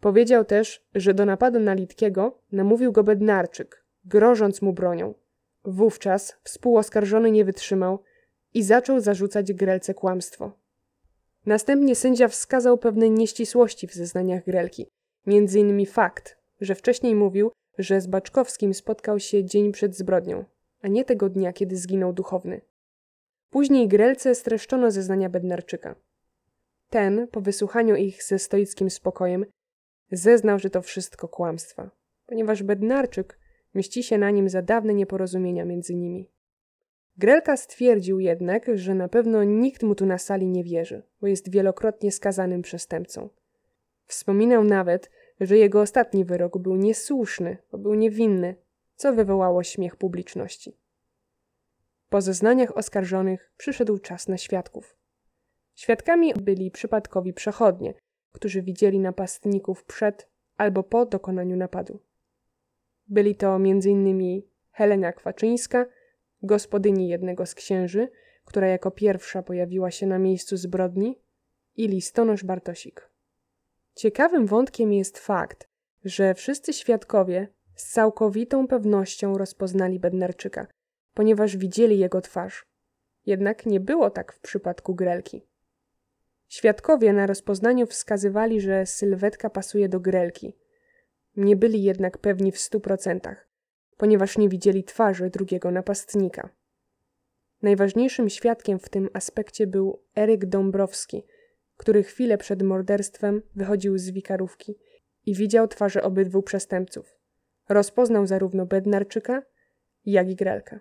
Powiedział 0.00 0.44
też, 0.44 0.86
że 0.94 1.14
do 1.14 1.26
napadu 1.26 1.60
na 1.60 1.74
Litkiego 1.74 2.38
namówił 2.52 2.92
go 2.92 3.04
Bednarczyk, 3.04 3.84
grożąc 4.04 4.62
mu 4.62 4.72
bronią. 4.72 5.14
Wówczas 5.64 6.36
współoskarżony 6.42 7.30
nie 7.30 7.44
wytrzymał 7.44 7.98
i 8.54 8.62
zaczął 8.62 9.00
zarzucać 9.00 9.52
Grelce 9.52 9.94
kłamstwo. 9.94 10.52
Następnie 11.46 11.94
sędzia 11.94 12.28
wskazał 12.28 12.78
pewne 12.78 13.10
nieścisłości 13.10 13.88
w 13.88 13.94
zeznaniach 13.94 14.44
Grelki, 14.44 14.86
między 15.26 15.58
innymi 15.58 15.86
fakt, 15.86 16.38
że 16.60 16.74
wcześniej 16.74 17.14
mówił, 17.14 17.52
że 17.78 18.00
z 18.00 18.06
Baczkowskim 18.06 18.74
spotkał 18.74 19.20
się 19.20 19.44
dzień 19.44 19.72
przed 19.72 19.96
zbrodnią, 19.96 20.44
a 20.82 20.88
nie 20.88 21.04
tego 21.04 21.28
dnia, 21.28 21.52
kiedy 21.52 21.76
zginął 21.76 22.12
duchowny. 22.12 22.60
Później 23.50 23.88
Grelce 23.88 24.34
streszczono 24.34 24.90
zeznania 24.90 25.28
Bednarczyka. 25.28 25.94
Ten, 26.92 27.28
po 27.28 27.40
wysłuchaniu 27.40 27.96
ich 27.96 28.22
ze 28.22 28.38
stoickim 28.38 28.90
spokojem, 28.90 29.46
zeznał, 30.10 30.58
że 30.58 30.70
to 30.70 30.82
wszystko 30.82 31.28
kłamstwa, 31.28 31.90
ponieważ 32.26 32.62
Bednarczyk 32.62 33.38
mści 33.74 34.02
się 34.02 34.18
na 34.18 34.30
nim 34.30 34.48
za 34.48 34.62
dawne 34.62 34.94
nieporozumienia 34.94 35.64
między 35.64 35.94
nimi. 35.94 36.30
Grelka 37.16 37.56
stwierdził 37.56 38.20
jednak, 38.20 38.66
że 38.74 38.94
na 38.94 39.08
pewno 39.08 39.44
nikt 39.44 39.82
mu 39.82 39.94
tu 39.94 40.06
na 40.06 40.18
sali 40.18 40.48
nie 40.48 40.64
wierzy, 40.64 41.02
bo 41.20 41.26
jest 41.26 41.50
wielokrotnie 41.50 42.12
skazanym 42.12 42.62
przestępcą. 42.62 43.28
Wspominał 44.06 44.64
nawet, 44.64 45.10
że 45.40 45.58
jego 45.58 45.80
ostatni 45.80 46.24
wyrok 46.24 46.58
był 46.58 46.76
niesłuszny, 46.76 47.56
bo 47.70 47.78
był 47.78 47.94
niewinny, 47.94 48.56
co 48.96 49.12
wywołało 49.12 49.62
śmiech 49.62 49.96
publiczności. 49.96 50.76
Po 52.08 52.20
zeznaniach 52.20 52.76
oskarżonych 52.76 53.52
przyszedł 53.56 53.98
czas 53.98 54.28
na 54.28 54.38
świadków. 54.38 55.01
Świadkami 55.74 56.34
byli 56.34 56.70
przypadkowi 56.70 57.32
przechodnie, 57.32 57.94
którzy 58.32 58.62
widzieli 58.62 58.98
napastników 58.98 59.84
przed 59.84 60.28
albo 60.56 60.82
po 60.82 61.06
dokonaniu 61.06 61.56
napadu. 61.56 62.00
Byli 63.08 63.34
to 63.34 63.56
m.in. 63.56 64.42
Helena 64.70 65.12
Kwaczyńska, 65.12 65.86
gospodyni 66.42 67.08
jednego 67.08 67.46
z 67.46 67.54
księży, 67.54 68.08
która 68.44 68.66
jako 68.66 68.90
pierwsza 68.90 69.42
pojawiła 69.42 69.90
się 69.90 70.06
na 70.06 70.18
miejscu 70.18 70.56
zbrodni, 70.56 71.22
i 71.76 71.88
listonosz 71.88 72.44
Bartosik. 72.44 73.10
Ciekawym 73.94 74.46
wątkiem 74.46 74.92
jest 74.92 75.18
fakt, 75.18 75.68
że 76.04 76.34
wszyscy 76.34 76.72
świadkowie 76.72 77.48
z 77.74 77.92
całkowitą 77.92 78.66
pewnością 78.66 79.38
rozpoznali 79.38 80.00
Bednarczyka, 80.00 80.66
ponieważ 81.14 81.56
widzieli 81.56 81.98
jego 81.98 82.20
twarz. 82.20 82.66
Jednak 83.26 83.66
nie 83.66 83.80
było 83.80 84.10
tak 84.10 84.32
w 84.32 84.40
przypadku 84.40 84.94
Grelki. 84.94 85.42
Świadkowie 86.52 87.12
na 87.12 87.26
rozpoznaniu 87.26 87.86
wskazywali, 87.86 88.60
że 88.60 88.86
sylwetka 88.86 89.50
pasuje 89.50 89.88
do 89.88 90.00
Grelki. 90.00 90.56
Nie 91.36 91.56
byli 91.56 91.82
jednak 91.82 92.18
pewni 92.18 92.52
w 92.52 92.58
stu 92.58 92.80
procentach, 92.80 93.48
ponieważ 93.96 94.38
nie 94.38 94.48
widzieli 94.48 94.84
twarzy 94.84 95.30
drugiego 95.30 95.70
napastnika. 95.70 96.48
Najważniejszym 97.62 98.30
świadkiem 98.30 98.78
w 98.78 98.88
tym 98.88 99.08
aspekcie 99.12 99.66
był 99.66 100.02
Eryk 100.16 100.46
Dąbrowski, 100.46 101.22
który 101.76 102.02
chwilę 102.02 102.38
przed 102.38 102.62
morderstwem 102.62 103.42
wychodził 103.54 103.98
z 103.98 104.10
wikarówki 104.10 104.78
i 105.26 105.34
widział 105.34 105.68
twarze 105.68 106.02
obydwu 106.02 106.42
przestępców. 106.42 107.18
Rozpoznał 107.68 108.26
zarówno 108.26 108.66
Bednarczyka, 108.66 109.42
jak 110.06 110.28
i 110.30 110.36
Grelkę. 110.36 110.80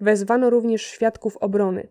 Wezwano 0.00 0.50
również 0.50 0.82
świadków 0.82 1.36
obrony, 1.36 1.88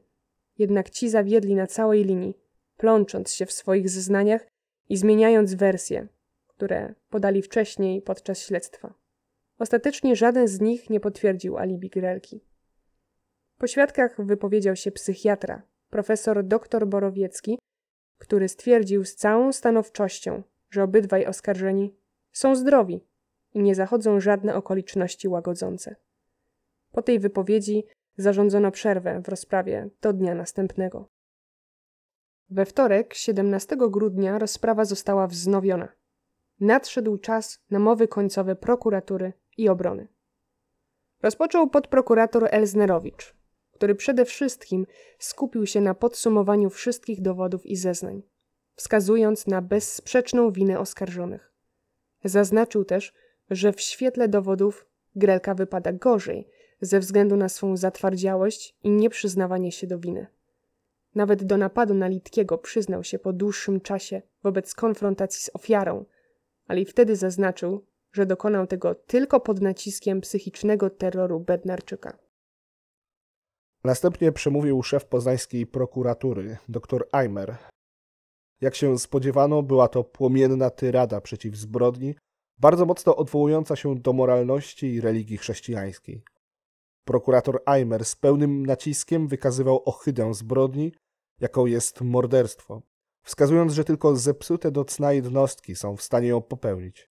jednak 0.58 0.90
ci 0.90 1.10
zawiedli 1.10 1.56
na 1.56 1.68
całej 1.68 2.04
linii, 2.04 2.49
plącząc 2.80 3.34
się 3.34 3.46
w 3.46 3.52
swoich 3.52 3.90
zeznaniach 3.90 4.48
i 4.90 4.98
zmieniając 4.98 5.54
wersje, 5.54 6.08
które 6.48 6.94
podali 7.10 7.42
wcześniej 7.42 8.02
podczas 8.02 8.40
śledztwa. 8.42 8.94
Ostatecznie 9.60 10.16
żaden 10.16 10.48
z 10.48 10.62
nich 10.62 10.90
nie 10.90 11.00
potwierdził 11.00 11.58
alibi 11.58 11.90
Grelki. 11.90 12.42
Po 13.58 13.68
świadkach 13.68 14.26
wypowiedział 14.26 14.76
się 14.76 14.92
psychiatra, 14.92 15.62
profesor 15.90 16.44
dr 16.44 16.88
Borowiecki, 16.88 17.60
który 18.18 18.50
stwierdził 18.50 19.06
z 19.06 19.16
całą 19.16 19.54
stanowczością, 19.54 20.44
że 20.70 20.84
obydwaj 20.84 21.26
oskarżeni 21.26 21.96
są 22.32 22.56
zdrowi 22.56 23.02
i 23.54 23.62
nie 23.62 23.76
zachodzą 23.76 24.20
żadne 24.20 24.56
okoliczności 24.56 25.28
łagodzące. 25.28 25.96
Po 26.92 27.02
tej 27.02 27.20
wypowiedzi 27.20 27.84
zarządzono 28.18 28.72
przerwę 28.72 29.22
w 29.24 29.30
rozprawie 29.30 29.90
do 30.02 30.14
dnia 30.14 30.36
następnego. 30.36 31.10
We 32.52 32.66
wtorek, 32.66 33.14
17 33.14 33.78
grudnia, 33.78 34.40
rozprawa 34.40 34.86
została 34.86 35.28
wznowiona. 35.28 35.88
Nadszedł 36.60 37.18
czas 37.18 37.60
na 37.72 37.80
mowy 37.80 38.08
końcowe 38.08 38.56
prokuratury 38.56 39.34
i 39.58 39.70
obrony. 39.70 40.08
Rozpoczął 41.22 41.70
podprokurator 41.70 42.48
Elznerowicz, 42.52 43.36
który 43.72 43.96
przede 43.96 44.26
wszystkim 44.26 44.86
skupił 45.20 45.66
się 45.66 45.82
na 45.82 45.94
podsumowaniu 45.94 46.70
wszystkich 46.70 47.22
dowodów 47.22 47.66
i 47.66 47.76
zeznań, 47.76 48.24
wskazując 48.76 49.48
na 49.48 49.62
bezsprzeczną 49.62 50.52
winę 50.52 50.80
oskarżonych. 50.80 51.54
Zaznaczył 52.24 52.86
też, 52.86 53.14
że 53.50 53.74
w 53.74 53.82
świetle 53.82 54.28
dowodów 54.28 54.86
Grelka 55.16 55.56
wypada 55.56 55.94
gorzej 55.94 56.48
ze 56.82 57.00
względu 57.00 57.36
na 57.36 57.50
swą 57.50 57.78
zatwardziałość 57.78 58.76
i 58.84 58.90
nieprzyznawanie 58.90 59.72
się 59.72 59.88
do 59.88 60.00
winy. 60.00 60.28
Nawet 61.16 61.44
do 61.44 61.58
napadu 61.58 61.94
na 61.94 62.08
Litkiego 62.08 62.58
przyznał 62.58 63.04
się 63.04 63.20
po 63.20 63.34
dłuższym 63.34 63.82
czasie 63.82 64.22
wobec 64.44 64.74
konfrontacji 64.74 65.42
z 65.42 65.50
ofiarą, 65.54 66.06
ale 66.68 66.82
i 66.82 66.86
wtedy 66.86 67.16
zaznaczył, 67.16 67.86
że 68.12 68.26
dokonał 68.26 68.68
tego 68.68 68.96
tylko 68.96 69.40
pod 69.40 69.62
naciskiem 69.62 70.22
psychicznego 70.22 70.90
terroru 70.90 71.40
Bednarczyka. 71.40 72.18
Następnie 73.84 74.32
przemówił 74.32 74.84
szef 74.84 75.06
poznańskiej 75.06 75.68
prokuratury, 75.68 76.58
dr 76.70 77.08
Eimer. 77.12 77.56
Jak 78.62 78.76
się 78.76 79.00
spodziewano, 79.00 79.64
była 79.64 79.88
to 79.88 80.04
płomienna 80.04 80.70
tyrada 80.70 81.22
przeciw 81.22 81.56
zbrodni, 81.56 82.16
bardzo 82.58 82.86
mocno 82.86 83.16
odwołująca 83.16 83.76
się 83.76 83.96
do 83.96 84.14
moralności 84.14 84.94
i 84.94 85.02
religii 85.02 85.38
chrześcijańskiej. 85.38 86.24
Prokurator 87.10 87.60
Eimer 87.66 88.06
z 88.06 88.16
pełnym 88.16 88.66
naciskiem 88.66 89.28
wykazywał 89.28 89.82
ohydę 89.86 90.34
zbrodni, 90.34 90.92
jaką 91.40 91.66
jest 91.66 92.02
morderstwo, 92.02 92.82
wskazując, 93.24 93.74
że 93.74 93.84
tylko 93.84 94.16
zepsute 94.16 94.72
do 94.72 94.86
cna 94.86 95.14
jednostki 95.14 95.76
są 95.76 95.96
w 95.96 96.02
stanie 96.02 96.28
ją 96.28 96.42
popełnić. 96.42 97.10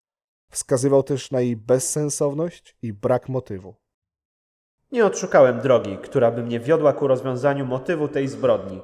Wskazywał 0.51 1.03
też 1.03 1.31
na 1.31 1.41
jej 1.41 1.57
bezsensowność 1.57 2.77
i 2.83 2.93
brak 2.93 3.29
motywu. 3.29 3.75
Nie 4.93 5.07
odszukałem 5.07 5.61
drogi, 5.61 5.99
która 6.03 6.31
by 6.31 6.43
mnie 6.43 6.61
wiodła 6.61 6.93
ku 6.93 7.07
rozwiązaniu 7.07 7.67
motywu 7.67 8.09
tej 8.09 8.29
zbrodni. 8.29 8.81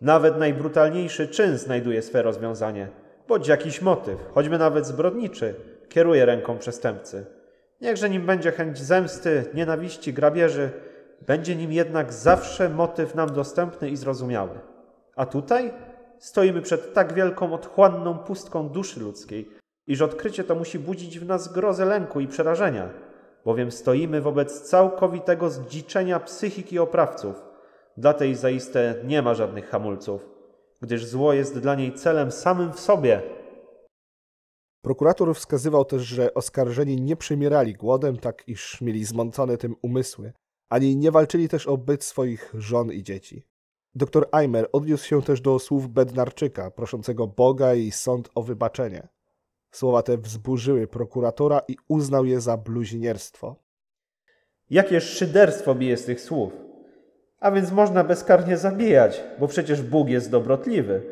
Nawet 0.00 0.38
najbrutalniejszy 0.38 1.28
czyn 1.28 1.58
znajduje 1.58 2.02
swe 2.02 2.22
rozwiązanie, 2.22 2.88
bądź 3.28 3.48
jakiś 3.48 3.82
motyw, 3.82 4.18
choćby 4.34 4.58
nawet 4.58 4.86
zbrodniczy, 4.86 5.54
kieruje 5.88 6.26
ręką 6.26 6.58
przestępcy. 6.58 7.43
Niechże 7.84 8.10
nim 8.10 8.26
będzie 8.26 8.52
chęć 8.52 8.78
zemsty, 8.78 9.44
nienawiści, 9.54 10.12
grabieży, 10.12 10.70
będzie 11.26 11.56
nim 11.56 11.72
jednak 11.72 12.12
zawsze 12.12 12.68
motyw 12.68 13.14
nam 13.14 13.32
dostępny 13.32 13.90
i 13.90 13.96
zrozumiały. 13.96 14.58
A 15.16 15.26
tutaj 15.26 15.72
stoimy 16.18 16.62
przed 16.62 16.94
tak 16.94 17.12
wielką, 17.12 17.52
otchłanną 17.52 18.18
pustką 18.18 18.68
duszy 18.68 19.00
ludzkiej, 19.00 19.50
iż 19.86 20.02
odkrycie 20.02 20.44
to 20.44 20.54
musi 20.54 20.78
budzić 20.78 21.18
w 21.18 21.26
nas 21.26 21.52
grozę 21.52 21.84
lęku 21.84 22.20
i 22.20 22.28
przerażenia, 22.28 22.88
bowiem 23.44 23.70
stoimy 23.70 24.20
wobec 24.20 24.60
całkowitego 24.60 25.50
zdziczenia 25.50 26.20
psychiki 26.20 26.78
oprawców. 26.78 27.42
Dla 27.96 28.12
tej 28.12 28.34
zaiste 28.34 28.94
nie 29.04 29.22
ma 29.22 29.34
żadnych 29.34 29.68
hamulców, 29.68 30.28
gdyż 30.82 31.06
zło 31.06 31.32
jest 31.32 31.58
dla 31.58 31.74
niej 31.74 31.92
celem 31.92 32.30
samym 32.32 32.72
w 32.72 32.80
sobie. 32.80 33.22
Prokurator 34.84 35.34
wskazywał 35.34 35.84
też, 35.84 36.02
że 36.02 36.34
oskarżeni 36.34 37.00
nie 37.00 37.16
przymierali 37.16 37.74
głodem, 37.74 38.16
tak 38.16 38.48
iż 38.48 38.80
mieli 38.80 39.04
zmącone 39.04 39.56
tym 39.56 39.76
umysły, 39.82 40.32
ani 40.68 40.96
nie 40.96 41.10
walczyli 41.10 41.48
też 41.48 41.66
o 41.66 41.76
byt 41.76 42.04
swoich 42.04 42.54
żon 42.54 42.92
i 42.92 43.02
dzieci. 43.02 43.46
Dr 43.94 44.28
Eimer 44.32 44.68
odniósł 44.72 45.06
się 45.06 45.22
też 45.22 45.40
do 45.40 45.58
słów 45.58 45.88
Bednarczyka, 45.88 46.70
proszącego 46.70 47.26
Boga 47.26 47.74
i 47.74 47.90
sąd 47.90 48.28
o 48.34 48.42
wybaczenie. 48.42 49.08
Słowa 49.70 50.02
te 50.02 50.18
wzburzyły 50.18 50.86
prokuratora 50.86 51.60
i 51.68 51.76
uznał 51.88 52.24
je 52.24 52.40
za 52.40 52.56
bluźnierstwo. 52.56 53.56
Jakie 54.70 55.00
szyderstwo 55.00 55.74
bije 55.74 55.96
z 55.96 56.04
tych 56.04 56.20
słów. 56.20 56.52
A 57.40 57.50
więc 57.50 57.72
można 57.72 58.04
bezkarnie 58.04 58.56
zabijać, 58.56 59.22
bo 59.38 59.48
przecież 59.48 59.82
Bóg 59.82 60.08
jest 60.08 60.30
dobrotliwy, 60.30 61.02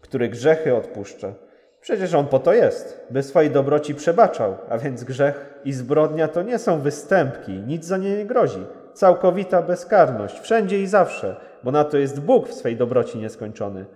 który 0.00 0.28
grzechy 0.28 0.76
odpuszcza. 0.76 1.49
Przecież 1.80 2.14
On 2.14 2.26
po 2.26 2.38
to 2.38 2.52
jest, 2.52 3.06
by 3.10 3.22
swojej 3.22 3.50
dobroci 3.50 3.94
przebaczał, 3.94 4.56
a 4.68 4.78
więc 4.78 5.04
grzech 5.04 5.60
i 5.64 5.72
zbrodnia 5.72 6.28
to 6.28 6.42
nie 6.42 6.58
są 6.58 6.80
występki, 6.80 7.52
nic 7.52 7.84
za 7.84 7.96
nie 7.96 8.16
nie 8.16 8.26
grozi. 8.26 8.64
Całkowita 8.94 9.62
bezkarność, 9.62 10.40
wszędzie 10.40 10.82
i 10.82 10.86
zawsze, 10.86 11.36
bo 11.64 11.70
na 11.70 11.84
to 11.84 11.98
jest 11.98 12.20
Bóg 12.20 12.48
w 12.48 12.54
swej 12.54 12.76
dobroci 12.76 13.18
nieskończony. 13.18 13.86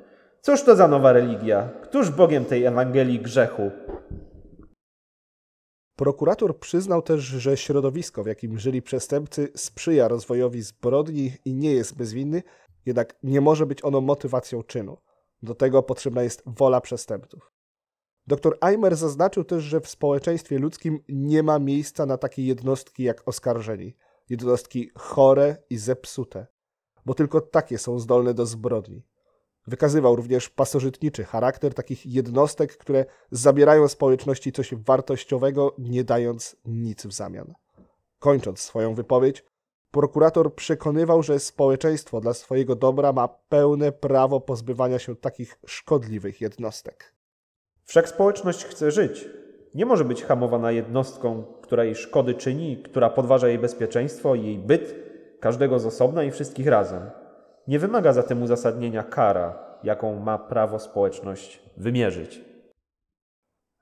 Cóż 0.41 0.63
to 0.63 0.77
za 0.77 0.89
nowa 0.89 1.13
religia? 1.13 1.69
Któż 1.83 2.11
Bogiem 2.11 2.45
tej 2.45 2.65
Ewangelii 2.65 3.21
grzechu? 3.21 3.71
Prokurator 5.97 6.59
przyznał 6.59 7.03
też, 7.03 7.21
że 7.21 7.57
środowisko, 7.57 8.25
w 8.25 8.27
jakim 8.27 8.59
żyli 8.59 8.83
przestępcy, 8.83 9.49
sprzyja 9.57 10.09
rozwojowi 10.09 10.63
zbrodni 10.63 11.33
i 11.45 11.55
nie 11.55 11.75
jest 11.75 11.97
bezwinny, 11.97 12.43
jednak 12.87 13.15
nie 13.23 13.41
może 13.41 13.67
być 13.67 13.85
ono 13.85 14.01
motywacją 14.01 14.63
czynu. 14.63 14.97
Do 15.43 15.55
tego 15.55 15.83
potrzebna 15.83 16.23
jest 16.23 16.43
wola 16.47 16.81
przestępców. 16.81 17.54
Dr 18.27 18.59
Eimer 18.61 18.97
zaznaczył 18.97 19.45
też, 19.45 19.65
że 19.65 19.81
w 19.81 19.89
społeczeństwie 19.89 20.59
ludzkim 20.59 21.01
nie 21.09 21.43
ma 21.43 21.59
miejsca 21.59 22.07
na 22.07 22.19
takie 22.19 22.47
jednostki 22.47 23.03
jak 23.03 23.29
oskarżeni. 23.29 23.97
Jednostki 24.29 24.91
chore 24.95 25.57
i 25.71 25.77
zepsute, 25.79 26.47
bo 27.07 27.15
tylko 27.15 27.41
takie 27.41 27.79
są 27.79 27.99
zdolne 27.99 28.35
do 28.35 28.47
zbrodni. 28.47 29.07
Wykazywał 29.67 30.17
również 30.17 30.49
pasożytniczy 30.49 31.25
charakter 31.25 31.75
takich 31.75 32.07
jednostek, 32.07 32.77
które 32.77 33.05
zabierają 33.31 33.89
społeczności 33.89 34.53
coś 34.53 34.75
wartościowego, 34.75 35.75
nie 35.79 36.05
dając 36.05 36.57
nic 36.65 37.07
w 37.07 37.13
zamian. 37.13 37.55
Kończąc 38.19 38.61
swoją 38.61 38.95
wypowiedź, 38.95 39.45
Prokurator 39.95 40.55
przekonywał, 40.55 41.23
że 41.23 41.39
społeczeństwo 41.41 42.21
dla 42.21 42.35
swojego 42.35 42.77
dobra 42.77 43.13
ma 43.13 43.29
pełne 43.29 43.93
prawo 43.93 44.41
pozbywania 44.41 44.99
się 44.99 45.17
takich 45.17 45.59
szkodliwych 45.67 46.41
jednostek. 46.41 47.14
Wszak 47.85 48.09
społeczność 48.09 48.65
chce 48.65 48.91
żyć. 48.91 49.29
Nie 49.75 49.87
może 49.87 50.05
być 50.05 50.25
hamowana 50.25 50.73
jednostką, 50.73 51.45
która 51.63 51.85
jej 51.85 51.95
szkody 51.95 52.35
czyni, 52.35 52.83
która 52.83 53.11
podważa 53.11 53.49
jej 53.49 53.59
bezpieczeństwo 53.59 54.35
i 54.35 54.47
jej 54.47 54.59
byt, 54.59 54.95
każdego 55.41 55.79
z 55.79 55.87
osobna 55.87 56.25
i 56.25 56.31
wszystkich 56.31 56.67
razem. 56.67 57.11
Nie 57.69 57.79
wymaga 57.79 58.13
zatem 58.13 58.43
uzasadnienia 58.43 59.03
kara, 59.03 59.79
jaką 59.83 60.21
ma 60.21 60.39
prawo 60.39 60.79
społeczność 60.79 61.63
wymierzyć. 61.77 62.45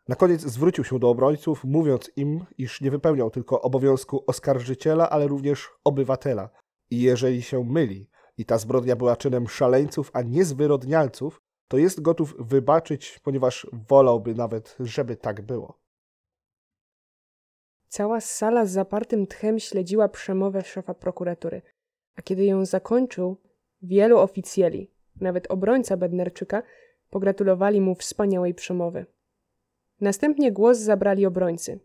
Na 0.09 0.17
koniec 0.17 0.41
zwrócił 0.41 0.85
się 0.85 0.99
do 0.99 1.11
obrońców, 1.11 1.65
mówiąc 1.65 2.11
im, 2.17 2.45
iż 2.59 2.81
nie 2.81 2.91
wypełniał 2.91 3.31
tylko 3.31 3.63
obowiązku 3.63 4.25
oskarżyciela, 4.27 5.11
ale 5.11 5.27
również 5.27 5.69
obywatela. 5.85 6.51
I 6.91 7.03
jeżeli 7.03 7.43
się 7.43 7.65
myli 7.65 8.11
i 8.39 8.45
ta 8.45 8.59
zbrodnia 8.59 8.97
była 8.97 9.17
czynem 9.17 9.49
szaleńców, 9.49 10.11
a 10.13 10.23
nie 10.23 10.45
zwyrodnialców, 10.45 11.41
to 11.69 11.79
jest 11.79 12.01
gotów 12.01 12.35
wybaczyć, 12.39 13.19
ponieważ 13.23 13.67
wolałby 13.89 14.35
nawet, 14.35 14.77
żeby 14.81 15.17
tak 15.17 15.41
było. 15.41 15.79
Cała 17.89 18.21
sala 18.21 18.67
z 18.67 18.71
zapartym 18.71 19.27
tchem 19.27 19.59
śledziła 19.59 20.09
przemowę 20.09 20.63
szefa 20.63 20.95
prokuratury, 20.95 21.63
a 22.17 22.23
kiedy 22.23 22.45
ją 22.45 22.65
zakończył, 22.67 23.37
wielu 23.83 24.19
oficjeli, 24.19 24.91
nawet 25.21 25.51
obrońca 25.51 25.97
Bednarczyka, 25.97 26.63
pogratulowali 27.11 27.81
mu 27.81 27.95
wspaniałej 27.95 28.55
przemowy. 28.55 29.07
Następnie 30.01 30.53
głos 30.53 30.79
zabrali 30.79 31.27
obrońcy. 31.27 31.81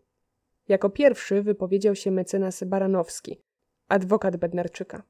Jako 0.68 0.90
pierwszy 0.90 1.42
wypowiedział 1.42 1.94
się 1.94 2.10
mecenas 2.10 2.64
Baranowski, 2.64 3.42
adwokat 3.88 4.36
Bednarczyka. 4.36 5.02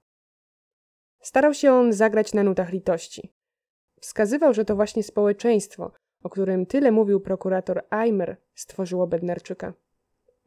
Starał 1.21 1.55
się 1.55 1.73
on 1.73 1.93
zagrać 1.93 2.35
na 2.35 2.43
nutach 2.43 2.73
litości. 2.73 3.33
Wskazywał, 4.01 4.55
że 4.55 4.65
to 4.65 4.77
właśnie 4.77 5.03
społeczeństwo, 5.03 5.91
o 6.23 6.31
którym 6.31 6.67
tyle 6.67 6.93
mówił 6.93 7.21
prokurator 7.21 7.83
Eimer, 7.91 8.37
stworzyło 8.55 9.07
Bednarczyka. 9.07 9.73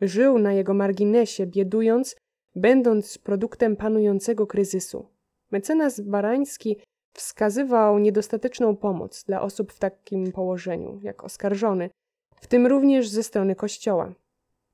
Żył 0.02 0.40
na 0.40 0.54
jego 0.54 0.74
marginesie, 0.74 1.46
biedując, 1.46 2.16
będąc 2.56 3.18
produktem 3.18 3.76
panującego 3.76 4.48
kryzysu. 4.48 5.08
Mecenas 5.52 6.02
Barański 6.02 6.78
wskazywał 7.14 8.00
niedostateczną 8.00 8.76
pomoc 8.76 9.24
dla 9.24 9.42
osób 9.42 9.74
w 9.74 9.80
takim 9.80 10.32
położeniu, 10.32 11.00
jak 11.04 11.24
oskarżony, 11.24 11.90
w 12.36 12.48
tym 12.48 12.68
również 12.68 13.10
ze 13.10 13.24
strony 13.24 13.56
Kościoła. 13.56 14.14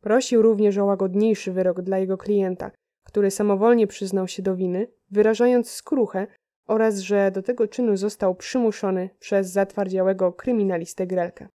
Prosił 0.01 0.41
również 0.41 0.77
o 0.77 0.85
łagodniejszy 0.85 1.51
wyrok 1.51 1.81
dla 1.81 1.97
jego 1.97 2.17
klienta, 2.17 2.71
który 3.03 3.31
samowolnie 3.31 3.87
przyznał 3.87 4.27
się 4.27 4.43
do 4.43 4.55
winy, 4.55 4.87
wyrażając 5.11 5.69
skruchę 5.69 6.27
oraz 6.67 6.99
że 6.99 7.31
do 7.31 7.41
tego 7.41 7.67
czynu 7.67 7.97
został 7.97 8.35
przymuszony 8.35 9.09
przez 9.19 9.47
zatwardziałego 9.51 10.33
kryminalistę 10.33 11.07
Grelkę. 11.07 11.47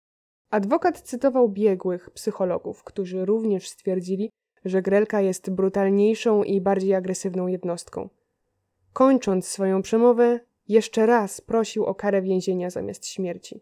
Adwokat 0.50 1.00
cytował 1.00 1.48
biegłych 1.48 2.10
psychologów, 2.10 2.84
którzy 2.84 3.24
również 3.24 3.68
stwierdzili, 3.68 4.30
że 4.64 4.82
Grelka 4.82 5.20
jest 5.20 5.50
brutalniejszą 5.50 6.42
i 6.42 6.60
bardziej 6.60 6.94
agresywną 6.94 7.46
jednostką. 7.46 8.08
Kończąc 8.92 9.48
swoją 9.48 9.82
przemowę, 9.82 10.40
jeszcze 10.68 11.06
raz 11.06 11.40
prosił 11.40 11.84
o 11.84 11.94
karę 11.94 12.22
więzienia 12.22 12.70
zamiast 12.70 13.06
śmierci. 13.06 13.60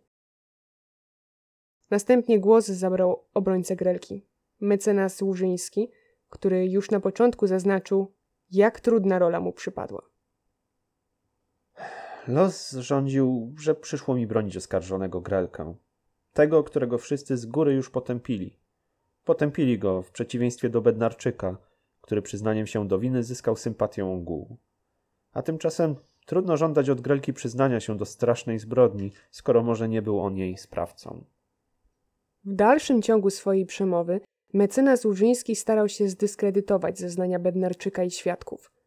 Następnie 1.90 2.40
głos 2.40 2.66
zabrał 2.66 3.24
obrońca 3.34 3.74
Grelki, 3.74 4.26
mecenas 4.60 5.22
Łużyński, 5.22 5.90
który 6.28 6.68
już 6.68 6.90
na 6.90 7.00
początku 7.00 7.46
zaznaczył, 7.46 8.12
jak 8.50 8.80
trudna 8.80 9.18
rola 9.18 9.40
mu 9.40 9.52
przypadła. 9.52 10.09
Los 12.30 12.72
rządził, 12.72 13.54
że 13.58 13.74
przyszło 13.74 14.14
mi 14.14 14.26
bronić 14.26 14.56
oskarżonego 14.56 15.20
Grelkę. 15.20 15.74
Tego, 16.32 16.64
którego 16.64 16.98
wszyscy 16.98 17.36
z 17.36 17.46
góry 17.46 17.74
już 17.74 17.90
potępili. 17.90 18.56
Potępili 19.24 19.78
go 19.78 20.02
w 20.02 20.10
przeciwieństwie 20.10 20.68
do 20.68 20.80
Bednarczyka, 20.80 21.56
który 22.00 22.22
przyznaniem 22.22 22.66
się 22.66 22.88
do 22.88 22.98
winy 22.98 23.22
zyskał 23.22 23.56
sympatię 23.56 24.06
ogółu. 24.06 24.56
A 25.32 25.42
tymczasem 25.42 25.96
trudno 26.26 26.56
żądać 26.56 26.90
od 26.90 27.00
Grelki 27.00 27.32
przyznania 27.32 27.80
się 27.80 27.96
do 27.96 28.04
strasznej 28.04 28.58
zbrodni, 28.58 29.12
skoro 29.30 29.62
może 29.62 29.88
nie 29.88 30.02
był 30.02 30.20
on 30.20 30.36
jej 30.36 30.56
sprawcą. 30.56 31.24
W 32.44 32.54
dalszym 32.54 33.02
ciągu 33.02 33.30
swojej 33.30 33.66
przemowy 33.66 34.20
mecenas 34.52 35.04
Łużyński 35.04 35.56
starał 35.56 35.88
się 35.88 36.08
zdyskredytować 36.08 36.98
zeznania 36.98 37.38
Bednarczyka 37.38 38.04
i 38.04 38.10
świadków. 38.10 38.79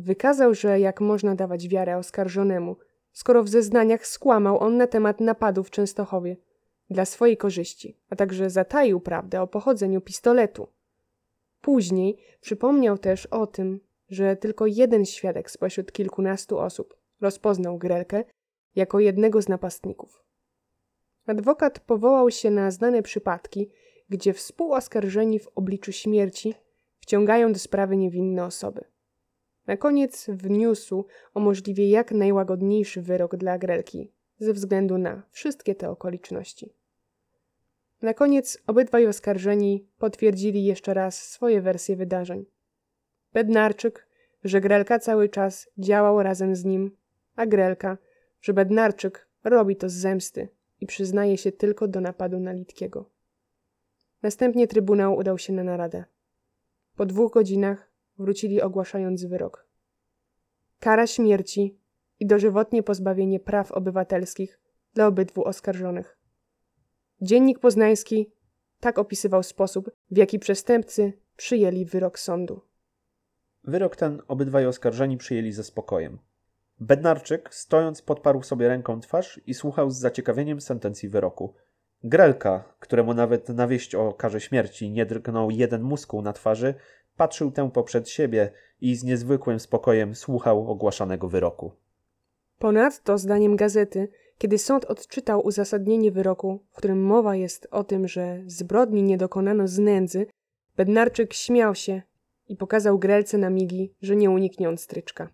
Wykazał, 0.00 0.54
że 0.54 0.80
jak 0.80 1.00
można 1.00 1.34
dawać 1.34 1.68
wiarę 1.68 1.96
oskarżonemu, 1.96 2.76
skoro 3.12 3.44
w 3.44 3.48
zeznaniach 3.48 4.06
skłamał 4.06 4.58
on 4.58 4.76
na 4.76 4.86
temat 4.86 5.20
napadów 5.20 5.68
w 5.68 5.70
Częstochowie 5.70 6.36
dla 6.90 7.04
swojej 7.04 7.36
korzyści, 7.36 7.96
a 8.10 8.16
także 8.16 8.50
zataił 8.50 9.00
prawdę 9.00 9.42
o 9.42 9.46
pochodzeniu 9.46 10.00
pistoletu. 10.00 10.68
Później 11.60 12.18
przypomniał 12.40 12.98
też 12.98 13.26
o 13.26 13.46
tym, 13.46 13.80
że 14.08 14.36
tylko 14.36 14.66
jeden 14.66 15.04
świadek 15.04 15.50
spośród 15.50 15.92
kilkunastu 15.92 16.58
osób 16.58 16.96
rozpoznał 17.20 17.78
Grelkę 17.78 18.24
jako 18.76 19.00
jednego 19.00 19.42
z 19.42 19.48
napastników. 19.48 20.24
Adwokat 21.26 21.80
powołał 21.80 22.30
się 22.30 22.50
na 22.50 22.70
znane 22.70 23.02
przypadki, 23.02 23.70
gdzie 24.08 24.32
współoskarżeni 24.32 25.38
w 25.38 25.48
obliczu 25.54 25.92
śmierci 25.92 26.54
wciągają 27.00 27.52
do 27.52 27.58
sprawy 27.58 27.96
niewinne 27.96 28.44
osoby. 28.44 28.84
Na 29.68 29.76
koniec 29.76 30.26
wniósł 30.28 31.04
o 31.34 31.40
możliwie 31.40 31.90
jak 31.90 32.12
najłagodniejszy 32.12 33.02
wyrok 33.02 33.36
dla 33.36 33.58
Grelki 33.58 34.12
ze 34.38 34.52
względu 34.52 34.98
na 34.98 35.22
wszystkie 35.30 35.74
te 35.74 35.90
okoliczności. 35.90 36.72
Na 38.02 38.14
koniec 38.14 38.58
obydwaj 38.66 39.06
oskarżeni 39.06 39.86
potwierdzili 39.98 40.64
jeszcze 40.64 40.94
raz 40.94 41.22
swoje 41.22 41.60
wersje 41.60 41.96
wydarzeń. 41.96 42.44
Bednarczyk, 43.32 44.08
że 44.44 44.60
Grelka 44.60 44.98
cały 44.98 45.28
czas 45.28 45.70
działał 45.78 46.22
razem 46.22 46.56
z 46.56 46.64
nim, 46.64 46.96
a 47.36 47.46
Grelka, 47.46 47.98
że 48.40 48.52
Bednarczyk 48.52 49.28
robi 49.44 49.76
to 49.76 49.88
z 49.88 49.92
zemsty 49.92 50.48
i 50.80 50.86
przyznaje 50.86 51.38
się 51.38 51.52
tylko 51.52 51.88
do 51.88 52.00
napadu 52.00 52.40
na 52.40 52.52
Litkiego. 52.52 53.10
Następnie 54.22 54.68
trybunał 54.68 55.16
udał 55.16 55.38
się 55.38 55.52
na 55.52 55.64
naradę. 55.64 56.04
Po 56.96 57.06
dwóch 57.06 57.32
godzinach 57.32 57.87
wrócili 58.18 58.62
ogłaszając 58.62 59.24
wyrok. 59.24 59.66
Kara 60.80 61.06
śmierci 61.06 61.78
i 62.20 62.26
dożywotnie 62.26 62.82
pozbawienie 62.82 63.40
praw 63.40 63.72
obywatelskich 63.72 64.60
dla 64.94 65.06
obydwu 65.06 65.44
oskarżonych. 65.44 66.18
Dziennik 67.20 67.58
Poznański 67.58 68.32
tak 68.80 68.98
opisywał 68.98 69.42
sposób, 69.42 69.90
w 70.10 70.16
jaki 70.16 70.38
przestępcy 70.38 71.12
przyjęli 71.36 71.84
wyrok 71.84 72.18
sądu. 72.18 72.60
Wyrok 73.64 73.96
ten 73.96 74.22
obydwaj 74.28 74.66
oskarżeni 74.66 75.16
przyjęli 75.16 75.52
ze 75.52 75.64
spokojem. 75.64 76.18
Bednarczyk, 76.80 77.54
stojąc, 77.54 78.02
podparł 78.02 78.42
sobie 78.42 78.68
ręką 78.68 79.00
twarz 79.00 79.40
i 79.46 79.54
słuchał 79.54 79.90
z 79.90 79.98
zaciekawieniem 79.98 80.60
sentencji 80.60 81.08
wyroku. 81.08 81.54
Grelka, 82.04 82.74
któremu 82.80 83.14
nawet 83.14 83.48
na 83.48 83.66
wieść 83.66 83.94
o 83.94 84.12
karze 84.12 84.40
śmierci 84.40 84.90
nie 84.90 85.06
drgnął 85.06 85.50
jeden 85.50 85.82
muskuł 85.82 86.22
na 86.22 86.32
twarzy, 86.32 86.74
patrzył 87.18 87.50
tę 87.50 87.70
poprzed 87.70 88.08
siebie 88.08 88.50
i 88.80 88.96
z 88.96 89.04
niezwykłym 89.04 89.60
spokojem 89.60 90.14
słuchał 90.14 90.70
ogłaszanego 90.70 91.28
wyroku. 91.28 91.72
Ponadto, 92.58 93.18
zdaniem 93.18 93.56
gazety, 93.56 94.08
kiedy 94.38 94.58
sąd 94.58 94.84
odczytał 94.84 95.46
uzasadnienie 95.46 96.12
wyroku, 96.12 96.64
w 96.70 96.76
którym 96.76 97.02
mowa 97.02 97.36
jest 97.36 97.68
o 97.70 97.84
tym, 97.84 98.08
że 98.08 98.42
zbrodni 98.46 99.02
nie 99.02 99.18
dokonano 99.18 99.68
z 99.68 99.78
nędzy, 99.78 100.26
Bednarczyk 100.76 101.34
śmiał 101.34 101.74
się 101.74 102.02
i 102.48 102.56
pokazał 102.56 102.98
Grelce 102.98 103.38
na 103.38 103.50
migi, 103.50 103.94
że 104.02 104.16
nie 104.16 104.30
uniknie 104.30 104.68
on 104.68 104.78
stryczka. 104.78 105.28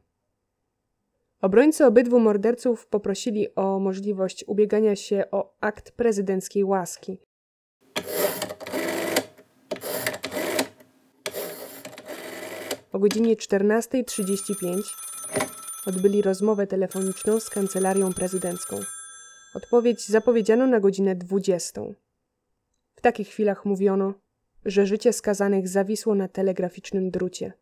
Obrońcy 1.41 1.87
obydwu 1.87 2.21
morderców 2.21 2.87
poprosili 2.87 3.55
o 3.55 3.79
możliwość 3.79 4.45
ubiegania 4.47 4.97
się 4.97 5.25
o 5.31 5.55
akt 5.61 5.91
prezydenckiej 5.91 6.65
łaski. 6.65 7.19
O 12.95 12.99
godzinie 12.99 13.37
14.35 13.37 14.97
odbyli 15.87 16.23
rozmowę 16.23 16.67
telefoniczną 16.67 17.41
z 17.41 17.51
kancelarią 17.51 18.13
prezydencką. 18.13 18.77
Odpowiedź 19.55 20.09
zapowiedziano 20.09 20.67
na 20.67 20.81
godzinę 20.81 21.15
20. 21.15 21.81
W 22.95 23.01
takich 23.01 23.29
chwilach 23.29 23.65
mówiono, 23.65 24.15
że 24.65 24.87
życie 24.87 25.13
skazanych 25.13 25.69
zawisło 25.69 26.15
na 26.15 26.29
telegraficznym 26.29 27.11
drucie. 27.11 27.53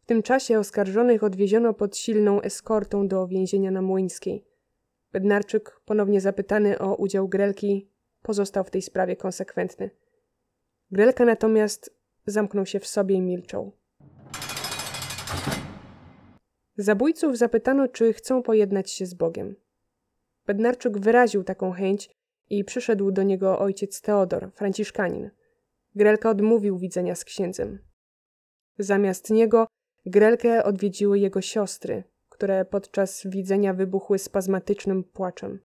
W 0.00 0.06
tym 0.06 0.22
czasie 0.22 0.58
oskarżonych 0.58 1.24
odwieziono 1.24 1.74
pod 1.74 1.96
silną 1.96 2.40
eskortą 2.40 3.08
do 3.08 3.26
więzienia 3.26 3.70
na 3.70 3.82
Młyńskiej. 3.82 4.44
Bednarczyk, 5.12 5.80
ponownie 5.84 6.20
zapytany 6.20 6.78
o 6.78 6.94
udział 6.94 7.28
Grelki, 7.28 7.90
pozostał 8.22 8.64
w 8.64 8.70
tej 8.70 8.82
sprawie 8.82 9.16
konsekwentny. 9.16 9.90
Grelka 10.90 11.24
natomiast 11.24 11.96
zamknął 12.26 12.66
się 12.66 12.80
w 12.80 12.86
sobie 12.86 13.14
i 13.14 13.22
milczał. 13.22 13.72
Zabójców 16.78 17.38
zapytano, 17.38 17.88
czy 17.88 18.12
chcą 18.12 18.42
pojednać 18.42 18.90
się 18.90 19.06
z 19.06 19.14
Bogiem. 19.14 19.56
Bednarczuk 20.46 20.98
wyraził 20.98 21.44
taką 21.44 21.72
chęć 21.72 22.10
i 22.50 22.64
przyszedł 22.64 23.10
do 23.10 23.22
niego 23.22 23.58
ojciec 23.58 24.00
Teodor, 24.00 24.50
franciszkanin. 24.52 25.30
Grelka 25.94 26.30
odmówił 26.30 26.78
widzenia 26.78 27.14
z 27.14 27.24
księdzem. 27.24 27.78
Zamiast 28.78 29.30
niego 29.30 29.66
Grelkę 30.06 30.64
odwiedziły 30.64 31.18
jego 31.18 31.40
siostry, 31.40 32.04
które 32.28 32.64
podczas 32.64 33.26
widzenia 33.26 33.74
wybuchły 33.74 34.18
spazmatycznym 34.18 35.04
płaczem. 35.04 35.60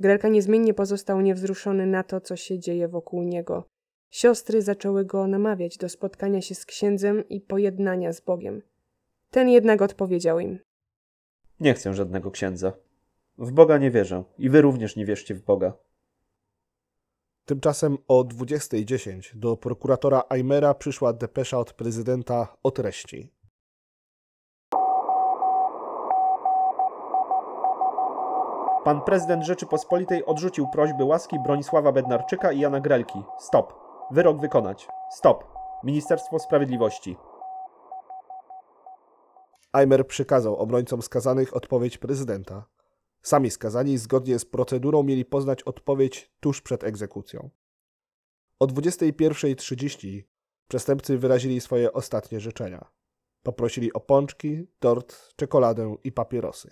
Grelka 0.00 0.28
niezmiennie 0.28 0.74
pozostał 0.74 1.20
niewzruszony 1.20 1.86
na 1.86 2.02
to, 2.02 2.20
co 2.20 2.36
się 2.36 2.58
dzieje 2.58 2.88
wokół 2.88 3.22
niego. 3.22 3.68
Siostry 4.10 4.62
zaczęły 4.62 5.04
go 5.04 5.26
namawiać 5.26 5.76
do 5.76 5.88
spotkania 5.88 6.40
się 6.40 6.54
z 6.54 6.66
księdzem 6.66 7.28
i 7.28 7.40
pojednania 7.40 8.12
z 8.12 8.20
Bogiem. 8.20 8.62
Ten 9.30 9.48
jednak 9.48 9.82
odpowiedział 9.82 10.40
im: 10.40 10.58
Nie 11.60 11.74
chcę 11.74 11.94
żadnego 11.94 12.30
księdza. 12.30 12.72
W 13.38 13.52
Boga 13.52 13.78
nie 13.78 13.90
wierzę 13.90 14.24
i 14.38 14.50
wy 14.50 14.60
również 14.60 14.96
nie 14.96 15.06
wierzcie 15.06 15.34
w 15.34 15.42
Boga. 15.42 15.72
Tymczasem 17.44 17.98
o 18.08 18.24
20.10 18.24 19.36
do 19.36 19.56
prokuratora 19.56 20.22
Aimera 20.28 20.74
przyszła 20.74 21.12
depesza 21.12 21.58
od 21.58 21.72
prezydenta 21.72 22.56
o 22.62 22.70
treści. 22.70 23.32
Pan 28.84 29.02
prezydent 29.02 29.44
Rzeczypospolitej 29.44 30.24
odrzucił 30.24 30.68
prośby 30.68 31.04
łaski 31.04 31.36
Bronisława 31.40 31.92
Bednarczyka 31.92 32.52
i 32.52 32.60
Jana 32.60 32.80
Grelki. 32.80 33.22
Stop. 33.38 33.74
Wyrok 34.10 34.40
wykonać. 34.40 34.88
Stop. 35.10 35.44
Ministerstwo 35.84 36.38
Sprawiedliwości. 36.38 37.16
Aimer 39.72 40.06
przykazał 40.06 40.56
obrońcom 40.56 41.02
skazanych 41.02 41.56
odpowiedź 41.56 41.98
prezydenta. 41.98 42.66
Sami 43.22 43.50
skazani 43.50 43.98
zgodnie 43.98 44.38
z 44.38 44.44
procedurą 44.44 45.02
mieli 45.02 45.24
poznać 45.24 45.62
odpowiedź 45.62 46.32
tuż 46.40 46.62
przed 46.62 46.84
egzekucją. 46.84 47.50
O 48.60 48.66
21.30 48.66 50.22
przestępcy 50.68 51.18
wyrazili 51.18 51.60
swoje 51.60 51.92
ostatnie 51.92 52.40
życzenia. 52.40 52.90
Poprosili 53.42 53.92
o 53.92 54.00
pączki, 54.00 54.66
tort, 54.78 55.34
czekoladę 55.36 55.96
i 56.04 56.12
papierosy. 56.12 56.70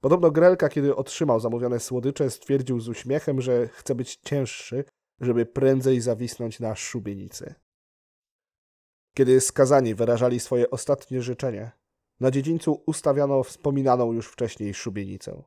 Podobno 0.00 0.30
Grelka, 0.30 0.68
kiedy 0.68 0.96
otrzymał 0.96 1.40
zamówione 1.40 1.80
słodycze, 1.80 2.30
stwierdził 2.30 2.80
z 2.80 2.88
uśmiechem, 2.88 3.40
że 3.40 3.68
chce 3.68 3.94
być 3.94 4.16
cięższy, 4.16 4.84
żeby 5.20 5.46
prędzej 5.46 6.00
zawisnąć 6.00 6.60
na 6.60 6.76
szubienicy. 6.76 7.54
Kiedy 9.16 9.40
skazani 9.40 9.94
wyrażali 9.94 10.40
swoje 10.40 10.70
ostatnie 10.70 11.22
życzenie, 11.22 11.77
na 12.20 12.30
dziedzińcu 12.30 12.82
ustawiano 12.86 13.42
wspominaną 13.42 14.12
już 14.12 14.28
wcześniej 14.28 14.74
szubienicę. 14.74 15.42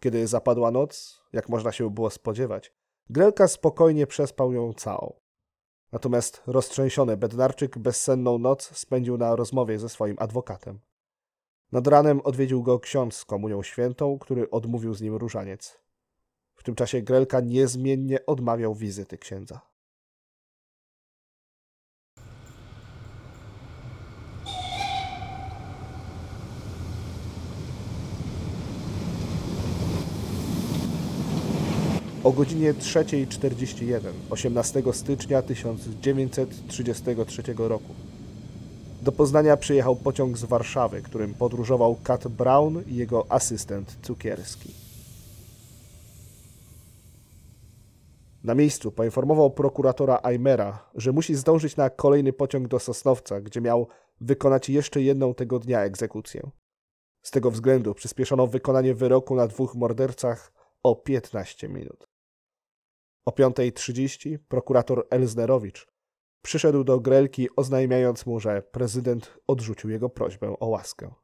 Kiedy 0.00 0.26
zapadła 0.26 0.70
noc, 0.70 1.22
jak 1.32 1.48
można 1.48 1.72
się 1.72 1.90
było 1.90 2.10
spodziewać, 2.10 2.72
Grelka 3.10 3.48
spokojnie 3.48 4.06
przespał 4.06 4.52
ją 4.52 4.72
całą. 4.72 5.20
Natomiast 5.92 6.42
roztrzęsiony 6.46 7.16
Bednarczyk 7.16 7.78
bezsenną 7.78 8.38
noc 8.38 8.76
spędził 8.76 9.18
na 9.18 9.36
rozmowie 9.36 9.78
ze 9.78 9.88
swoim 9.88 10.16
adwokatem. 10.18 10.80
Nad 11.72 11.86
ranem 11.86 12.20
odwiedził 12.20 12.62
go 12.62 12.80
ksiądz 12.80 13.16
z 13.16 13.24
komunią 13.24 13.62
świętą, 13.62 14.18
który 14.18 14.50
odmówił 14.50 14.94
z 14.94 15.00
nim 15.00 15.16
różaniec. 15.16 15.80
W 16.54 16.62
tym 16.62 16.74
czasie 16.74 17.02
Grelka 17.02 17.40
niezmiennie 17.40 18.26
odmawiał 18.26 18.74
wizyty 18.74 19.18
księdza. 19.18 19.71
O 32.24 32.32
godzinie 32.32 32.74
3.41 32.74 34.00
18 34.30 34.82
stycznia 34.92 35.42
1933 35.42 37.42
roku 37.58 37.94
do 39.02 39.12
Poznania 39.12 39.56
przyjechał 39.56 39.96
pociąg 39.96 40.38
z 40.38 40.44
Warszawy, 40.44 41.02
którym 41.02 41.34
podróżował 41.34 41.96
Kat 42.04 42.28
Brown 42.28 42.82
i 42.86 42.96
jego 42.96 43.26
asystent 43.28 43.96
cukierski. 44.02 44.74
Na 48.44 48.54
miejscu 48.54 48.92
poinformował 48.92 49.50
prokuratora 49.50 50.20
Aimera, 50.22 50.90
że 50.94 51.12
musi 51.12 51.34
zdążyć 51.34 51.76
na 51.76 51.90
kolejny 51.90 52.32
pociąg 52.32 52.68
do 52.68 52.78
Sosnowca, 52.78 53.40
gdzie 53.40 53.60
miał 53.60 53.86
wykonać 54.20 54.68
jeszcze 54.68 55.02
jedną 55.02 55.34
tego 55.34 55.58
dnia 55.58 55.80
egzekucję. 55.80 56.50
Z 57.22 57.30
tego 57.30 57.50
względu 57.50 57.94
przyspieszono 57.94 58.46
wykonanie 58.46 58.94
wyroku 58.94 59.34
na 59.34 59.46
dwóch 59.46 59.74
mordercach 59.74 60.52
o 60.82 60.96
15 60.96 61.68
minut. 61.68 62.11
O 63.24 63.30
5.30 63.30 64.38
prokurator 64.48 65.06
Elznerowicz 65.10 65.88
przyszedł 66.42 66.84
do 66.84 67.00
Grelki, 67.00 67.48
oznajmiając 67.56 68.26
mu, 68.26 68.40
że 68.40 68.62
prezydent 68.62 69.38
odrzucił 69.46 69.90
jego 69.90 70.10
prośbę 70.10 70.56
o 70.60 70.66
łaskę. 70.66 71.14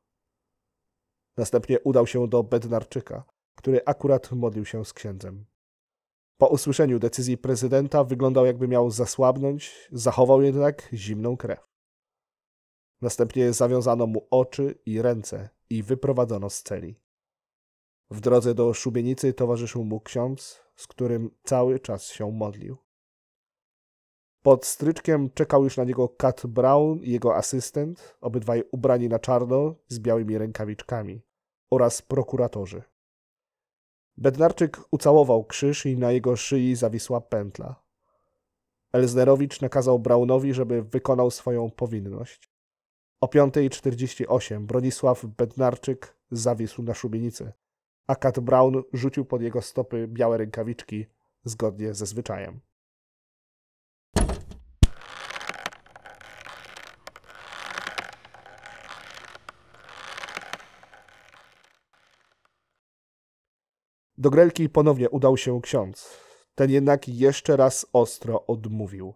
Następnie 1.37 1.81
udał 1.81 2.07
się 2.07 2.29
do 2.29 2.43
Bednarczyka, 2.43 3.25
który 3.55 3.81
akurat 3.87 4.33
modlił 4.33 4.65
się 4.65 4.85
z 4.85 4.93
księdzem. 4.93 5.47
Po 6.37 6.47
usłyszeniu 6.47 6.99
decyzji 6.99 7.39
prezydenta 7.39 8.05
wyglądał 8.05 8.47
jakby 8.47 8.69
miał 8.69 8.91
zasłabnąć, 8.91 9.89
zachował 9.93 10.43
jednak 10.43 10.89
zimną 10.93 11.37
krew. 11.37 11.69
Następnie 13.01 13.53
zawiązano 13.53 14.07
mu 14.07 14.29
oczy 14.31 14.79
i 14.87 15.03
ręce 15.03 15.49
i 15.71 15.83
wyprowadzono 15.83 16.51
z 16.51 16.63
celi. 16.63 17.01
W 18.11 18.21
drodze 18.21 18.55
do 18.55 18.75
szubienicy 18.75 19.33
towarzyszył 19.33 19.85
mu 19.85 20.01
ksiądz, 20.01 20.68
z 20.79 20.87
którym 20.87 21.31
cały 21.45 21.81
czas 21.81 22.07
się 22.07 22.31
modlił. 22.33 22.77
Pod 24.43 24.67
stryczkiem 24.67 25.31
czekał 25.31 25.65
już 25.65 25.77
na 25.77 25.85
niego 25.85 26.09
Kat 26.09 26.47
Brown 26.47 26.99
i 27.03 27.11
jego 27.11 27.37
asystent, 27.37 28.17
obydwaj 28.21 28.65
ubrani 28.73 29.09
na 29.09 29.19
czarno 29.19 29.75
z 29.89 29.99
białymi 29.99 30.39
rękawiczkami, 30.39 31.23
oraz 31.71 32.03
prokuratorzy. 32.03 32.83
Bednarczyk 34.17 34.81
ucałował 34.91 35.45
krzyż 35.45 35.87
i 35.87 35.97
na 35.97 36.13
jego 36.13 36.37
szyi 36.37 36.77
zawisła 36.77 37.21
pętla. 37.21 37.83
Elznerowicz 38.93 39.61
nakazał 39.61 39.99
Brownowi, 39.99 40.55
żeby 40.55 40.83
wykonał 40.83 41.31
swoją 41.31 41.71
powinność. 41.71 42.51
O 43.21 43.27
5.48 43.27 44.61
Bronisław 44.61 45.25
Bednarczyk 45.25 46.17
zawisł 46.31 46.83
na 46.83 46.95
szubienicy, 46.95 47.53
a 48.09 48.17
Kat 48.17 48.41
Brown 48.41 48.83
rzucił 48.93 49.25
pod 49.25 49.43
jego 49.43 49.63
stopy 49.63 50.09
białe 50.09 50.39
rękawiczki 50.39 51.07
zgodnie 51.45 51.95
ze 51.95 52.07
zwyczajem. 52.07 52.61
Do 64.19 64.31
Grelki 64.31 64.69
ponownie 64.69 65.11
udał 65.11 65.37
się 65.37 65.61
ksiądz. 65.61 66.19
Ten 66.55 66.71
jednak 66.71 67.09
jeszcze 67.09 67.57
raz 67.57 67.87
ostro 67.93 68.47
odmówił. 68.47 69.15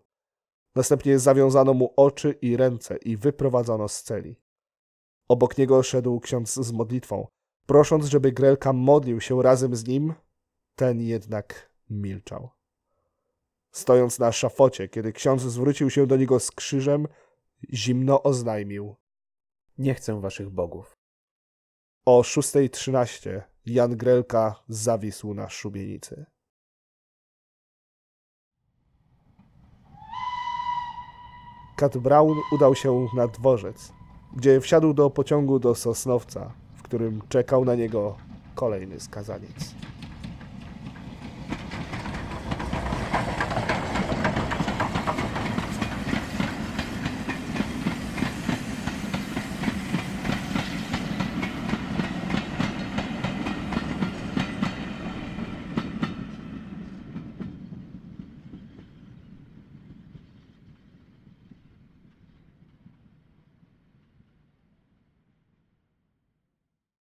Następnie 0.74 1.18
zawiązano 1.18 1.74
mu 1.74 1.94
oczy 1.96 2.32
i 2.42 2.56
ręce 2.56 2.96
i 2.96 3.16
wyprowadzono 3.16 3.88
z 3.88 4.02
celi. 4.02 4.40
Obok 5.28 5.58
niego 5.58 5.82
szedł 5.82 6.20
ksiądz 6.20 6.54
z 6.54 6.72
modlitwą, 6.72 7.26
prosząc, 7.66 8.04
żeby 8.04 8.32
Grelka 8.32 8.72
modlił 8.72 9.20
się 9.20 9.42
razem 9.42 9.76
z 9.76 9.86
nim. 9.86 10.14
Ten 10.74 11.00
jednak 11.00 11.70
milczał. 11.90 12.50
Stojąc 13.70 14.18
na 14.18 14.32
szafocie, 14.32 14.88
kiedy 14.88 15.12
ksiądz 15.12 15.42
zwrócił 15.42 15.90
się 15.90 16.06
do 16.06 16.16
niego 16.16 16.40
z 16.40 16.50
krzyżem, 16.50 17.08
zimno 17.72 18.22
oznajmił. 18.22 18.96
Nie 19.78 19.94
chcę 19.94 20.20
waszych 20.20 20.50
bogów. 20.50 20.96
O 22.04 22.20
6.13 22.20 23.42
Jan 23.66 23.96
Grelka 23.96 24.62
zawisł 24.68 25.34
na 25.34 25.48
szubienicy. 25.48 26.26
Kat 31.76 31.98
Brown 31.98 32.38
udał 32.52 32.74
się 32.74 33.06
na 33.16 33.28
dworzec, 33.28 33.92
gdzie 34.36 34.60
wsiadł 34.60 34.94
do 34.94 35.10
pociągu 35.10 35.58
do 35.58 35.74
Sosnowca, 35.74 36.54
którym 36.92 37.20
czekał 37.28 37.64
na 37.64 37.74
niego 37.74 38.16
kolejny 38.54 39.00
skazaniec. 39.00 39.74